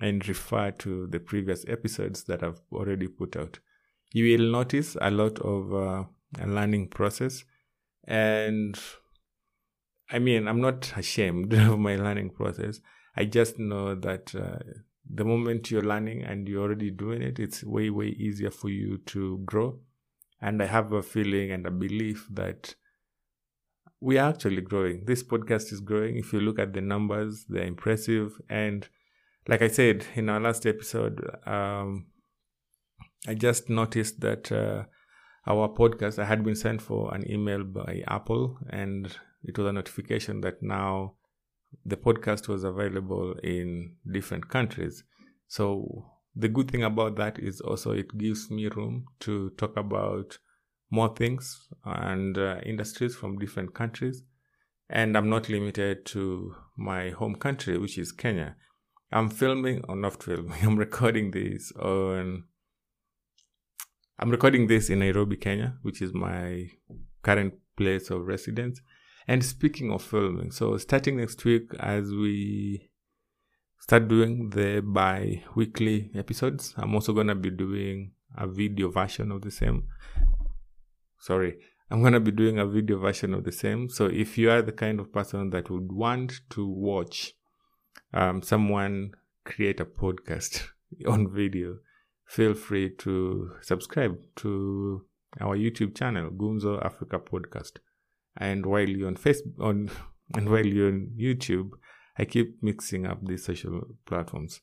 and 0.00 0.26
refer 0.26 0.72
to 0.72 1.06
the 1.06 1.20
previous 1.20 1.64
episodes 1.68 2.24
that 2.24 2.42
I've 2.42 2.60
already 2.72 3.06
put 3.06 3.36
out. 3.36 3.60
You 4.12 4.36
will 4.36 4.50
notice 4.50 4.96
a 5.00 5.12
lot 5.12 5.38
of 5.38 5.72
uh, 5.72 6.04
a 6.40 6.46
learning 6.48 6.88
process. 6.88 7.44
And 8.04 8.76
I 10.10 10.18
mean, 10.18 10.48
I'm 10.48 10.60
not 10.60 10.92
ashamed 10.96 11.52
of 11.54 11.78
my 11.78 11.96
learning 11.96 12.30
process. 12.30 12.80
I 13.16 13.24
just 13.24 13.58
know 13.58 13.94
that 13.94 14.34
uh, 14.34 14.58
the 15.08 15.24
moment 15.24 15.70
you're 15.70 15.82
learning 15.82 16.22
and 16.22 16.48
you're 16.48 16.62
already 16.62 16.90
doing 16.90 17.22
it, 17.22 17.38
it's 17.38 17.64
way, 17.64 17.90
way 17.90 18.06
easier 18.06 18.50
for 18.50 18.68
you 18.68 18.98
to 19.06 19.38
grow 19.44 19.80
And 20.40 20.62
I 20.62 20.66
have 20.66 20.92
a 20.92 21.02
feeling 21.02 21.50
and 21.50 21.66
a 21.66 21.70
belief 21.70 22.26
that 22.30 22.74
we 24.00 24.18
are 24.18 24.30
actually 24.30 24.62
growing. 24.62 25.04
This 25.04 25.22
podcast 25.22 25.72
is 25.72 25.80
growing. 25.80 26.16
If 26.16 26.32
you 26.32 26.40
look 26.40 26.58
at 26.58 26.72
the 26.72 26.80
numbers, 26.80 27.44
they're 27.48 27.64
impressive. 27.64 28.32
And 28.48 28.88
like 29.46 29.62
I 29.62 29.68
said 29.68 30.06
in 30.14 30.30
our 30.30 30.40
last 30.40 30.64
episode, 30.66 31.20
um, 31.46 32.06
I 33.26 33.34
just 33.34 33.68
noticed 33.68 34.20
that 34.20 34.50
uh, 34.50 34.84
our 35.46 35.68
podcast, 35.68 36.18
I 36.18 36.24
had 36.24 36.44
been 36.44 36.54
sent 36.54 36.80
for 36.80 37.14
an 37.14 37.30
email 37.30 37.64
by 37.64 38.02
Apple, 38.06 38.58
and 38.70 39.14
it 39.42 39.58
was 39.58 39.66
a 39.66 39.72
notification 39.72 40.40
that 40.42 40.62
now 40.62 41.14
the 41.84 41.96
podcast 41.96 42.48
was 42.48 42.64
available 42.64 43.34
in 43.42 43.96
different 44.10 44.48
countries. 44.48 45.04
So 45.48 46.06
the 46.34 46.48
good 46.48 46.70
thing 46.70 46.82
about 46.84 47.16
that 47.16 47.38
is 47.38 47.60
also 47.60 47.92
it 47.92 48.16
gives 48.16 48.50
me 48.50 48.68
room 48.68 49.06
to 49.20 49.50
talk 49.50 49.76
about 49.76 50.38
more 50.90 51.14
things 51.14 51.68
and 51.84 52.36
uh, 52.36 52.56
industries 52.64 53.14
from 53.14 53.38
different 53.38 53.74
countries. 53.74 54.22
And 54.88 55.16
I'm 55.16 55.30
not 55.30 55.48
limited 55.48 56.04
to 56.06 56.54
my 56.76 57.10
home 57.10 57.36
country, 57.36 57.78
which 57.78 57.96
is 57.96 58.10
Kenya. 58.10 58.56
I'm 59.12 59.28
filming, 59.28 59.84
or 59.88 59.96
not 59.96 60.22
filming, 60.22 60.54
I'm 60.62 60.76
recording 60.76 61.30
this 61.30 61.72
on. 61.72 62.44
I'm 64.18 64.30
recording 64.30 64.66
this 64.66 64.90
in 64.90 64.98
Nairobi, 64.98 65.36
Kenya, 65.36 65.76
which 65.82 66.02
is 66.02 66.12
my 66.12 66.70
current 67.22 67.54
place 67.76 68.10
of 68.10 68.26
residence. 68.26 68.80
And 69.28 69.44
speaking 69.44 69.92
of 69.92 70.02
filming, 70.02 70.50
so 70.50 70.76
starting 70.78 71.18
next 71.18 71.44
week, 71.44 71.70
as 71.78 72.10
we 72.10 72.90
start 73.78 74.08
doing 74.08 74.50
the 74.50 74.82
bi 74.84 75.44
weekly 75.54 76.10
episodes, 76.14 76.74
I'm 76.76 76.94
also 76.94 77.12
going 77.12 77.28
to 77.28 77.34
be 77.34 77.50
doing 77.50 78.12
a 78.36 78.46
video 78.46 78.90
version 78.90 79.30
of 79.30 79.42
the 79.42 79.50
same. 79.50 79.88
Sorry 81.18 81.58
i'm 81.92 82.02
going 82.02 82.12
to 82.12 82.20
be 82.20 82.30
doing 82.30 82.56
a 82.60 82.64
video 82.64 82.96
version 82.96 83.34
of 83.34 83.42
the 83.42 83.50
same. 83.50 83.88
So 83.88 84.06
if 84.06 84.38
you 84.38 84.48
are 84.48 84.62
the 84.62 84.70
kind 84.70 85.00
of 85.00 85.12
person 85.12 85.50
that 85.50 85.70
would 85.70 85.90
want 85.90 86.34
to 86.50 86.64
watch 86.64 87.34
um, 88.12 88.42
someone 88.42 89.12
create 89.44 89.80
a 89.80 89.84
podcast 89.84 90.68
on 91.08 91.32
video 91.32 91.78
feel 92.26 92.54
free 92.54 92.90
to 92.90 93.52
subscribe 93.60 94.16
to 94.36 95.04
our 95.40 95.56
youtube 95.56 95.96
channel 95.96 96.30
gumzo 96.30 96.84
africa 96.84 97.18
podcast 97.18 97.78
and 98.36 98.66
while 98.66 98.88
you're 98.88 99.08
on 99.08 99.16
facebook 99.16 99.58
on 99.60 99.90
and 100.34 100.48
while 100.48 100.66
you're 100.66 100.88
on 100.88 101.10
youtube 101.18 101.70
i 102.18 102.24
keep 102.24 102.62
mixing 102.62 103.06
up 103.06 103.18
these 103.26 103.44
social 103.44 103.82
platforms 104.06 104.60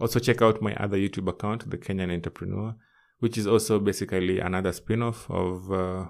also 0.00 0.18
check 0.18 0.40
out 0.40 0.62
my 0.62 0.74
other 0.76 0.96
youtube 0.96 1.28
account 1.28 1.68
the 1.70 1.78
kenyan 1.78 2.12
entrepreneur 2.12 2.74
which 3.20 3.36
is 3.36 3.46
also 3.46 3.78
basically 3.78 4.40
another 4.40 4.72
spin-off 4.72 5.30
of 5.30 5.70
uh, 5.70 6.06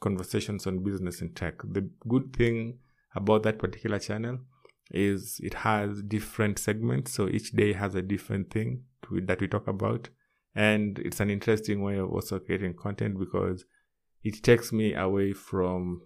conversations 0.00 0.66
on 0.66 0.84
business 0.84 1.20
and 1.20 1.34
tech. 1.34 1.54
The 1.64 1.88
good 2.08 2.34
thing 2.36 2.78
about 3.14 3.44
that 3.44 3.58
particular 3.58 3.98
channel 3.98 4.38
is 4.90 5.40
it 5.42 5.54
has 5.54 6.02
different 6.02 6.58
segments, 6.58 7.12
so 7.12 7.28
each 7.28 7.52
day 7.52 7.72
has 7.72 7.94
a 7.94 8.02
different 8.02 8.50
thing 8.50 8.82
to, 9.04 9.20
that 9.22 9.40
we 9.40 9.46
talk 9.46 9.68
about, 9.68 10.08
and 10.54 10.98
it's 10.98 11.20
an 11.20 11.30
interesting 11.30 11.82
way 11.82 11.96
of 11.96 12.10
also 12.10 12.40
creating 12.40 12.74
content 12.74 13.18
because 13.18 13.64
it 14.24 14.42
takes 14.42 14.72
me 14.72 14.94
away 14.94 15.32
from 15.32 16.02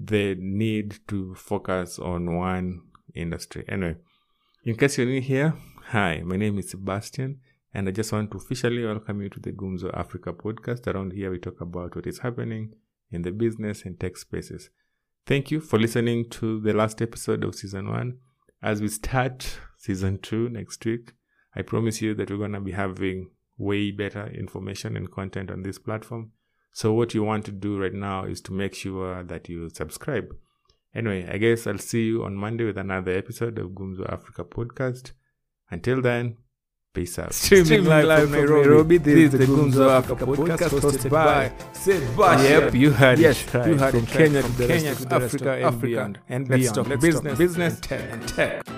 the 0.00 0.36
need 0.38 1.00
to 1.08 1.34
focus 1.34 1.98
on 1.98 2.36
one 2.36 2.82
industry. 3.14 3.64
Anyway, 3.68 3.96
in 4.64 4.76
case 4.76 4.98
you're 4.98 5.06
new 5.06 5.20
here, 5.20 5.54
hi, 5.86 6.22
my 6.24 6.36
name 6.36 6.58
is 6.58 6.70
Sebastian 6.70 7.40
and 7.74 7.88
I 7.88 7.92
just 7.92 8.12
want 8.12 8.30
to 8.30 8.38
officially 8.38 8.84
welcome 8.84 9.20
you 9.20 9.28
to 9.30 9.40
the 9.40 9.52
Gumzo 9.52 9.92
Africa 9.96 10.32
podcast. 10.32 10.86
Around 10.86 11.12
here, 11.12 11.30
we 11.30 11.38
talk 11.38 11.60
about 11.60 11.96
what 11.96 12.06
is 12.06 12.20
happening 12.20 12.74
in 13.10 13.22
the 13.22 13.30
business 13.30 13.84
and 13.84 13.98
tech 13.98 14.16
spaces. 14.16 14.70
Thank 15.26 15.50
you 15.50 15.60
for 15.60 15.78
listening 15.78 16.30
to 16.30 16.60
the 16.60 16.72
last 16.72 17.02
episode 17.02 17.44
of 17.44 17.54
season 17.54 17.90
one. 17.90 18.18
As 18.62 18.80
we 18.80 18.88
start 18.88 19.58
season 19.76 20.18
two 20.18 20.48
next 20.48 20.84
week, 20.84 21.12
I 21.54 21.62
promise 21.62 22.00
you 22.00 22.14
that 22.14 22.30
we're 22.30 22.38
going 22.38 22.52
to 22.52 22.60
be 22.60 22.72
having 22.72 23.30
way 23.56 23.90
better 23.90 24.28
information 24.28 24.96
and 24.96 25.10
content 25.10 25.50
on 25.50 25.62
this 25.62 25.78
platform. 25.78 26.32
So, 26.78 26.92
what 26.92 27.12
you 27.12 27.24
want 27.24 27.44
to 27.46 27.50
do 27.50 27.76
right 27.76 27.92
now 27.92 28.22
is 28.22 28.40
to 28.42 28.52
make 28.52 28.72
sure 28.72 29.24
that 29.24 29.48
you 29.48 29.68
subscribe. 29.68 30.32
Anyway, 30.94 31.28
I 31.28 31.36
guess 31.36 31.66
I'll 31.66 31.76
see 31.76 32.04
you 32.04 32.24
on 32.24 32.36
Monday 32.36 32.62
with 32.66 32.78
another 32.78 33.18
episode 33.18 33.58
of 33.58 33.70
Gumzo 33.70 34.08
Africa 34.08 34.44
podcast. 34.44 35.10
Until 35.72 36.00
then, 36.00 36.36
Peace 36.94 37.18
out. 37.18 37.34
Streaming, 37.34 37.64
Streaming 37.64 37.88
live, 37.88 38.06
live 38.06 38.20
from 38.20 38.30
Nairobi. 38.30 38.68
Nairobi. 38.68 38.98
This, 38.98 39.32
this 39.32 39.40
is 39.40 39.48
the 39.48 39.52
Gumzo 39.52 39.90
Africa 39.90 40.24
podcast 40.24 40.80
hosted 40.80 41.10
by 41.10 41.52
Sebastian. 41.72 42.62
Yep, 42.62 42.74
you 42.74 42.90
heard 42.92 43.18
yes, 43.18 43.42
it. 43.42 43.54
Right. 43.54 43.66
You 43.66 43.76
heard 43.76 43.90
from 43.90 44.04
it 44.04 44.08
Kenya 44.10 44.42
from 44.42 44.54
to 44.54 44.66
Kenya 44.68 44.94
to 44.94 45.14
Africa, 45.14 45.60
Africa 45.60 45.66
and 45.66 45.80
beyond. 45.82 46.18
And 46.28 46.48
Let's 46.48 46.62
beyond. 46.62 46.74
talk 46.76 46.88
Let's 46.90 47.02
business, 47.02 47.32
talk 47.32 47.38
business, 47.38 47.80
and 47.90 48.28
tech. 48.28 48.77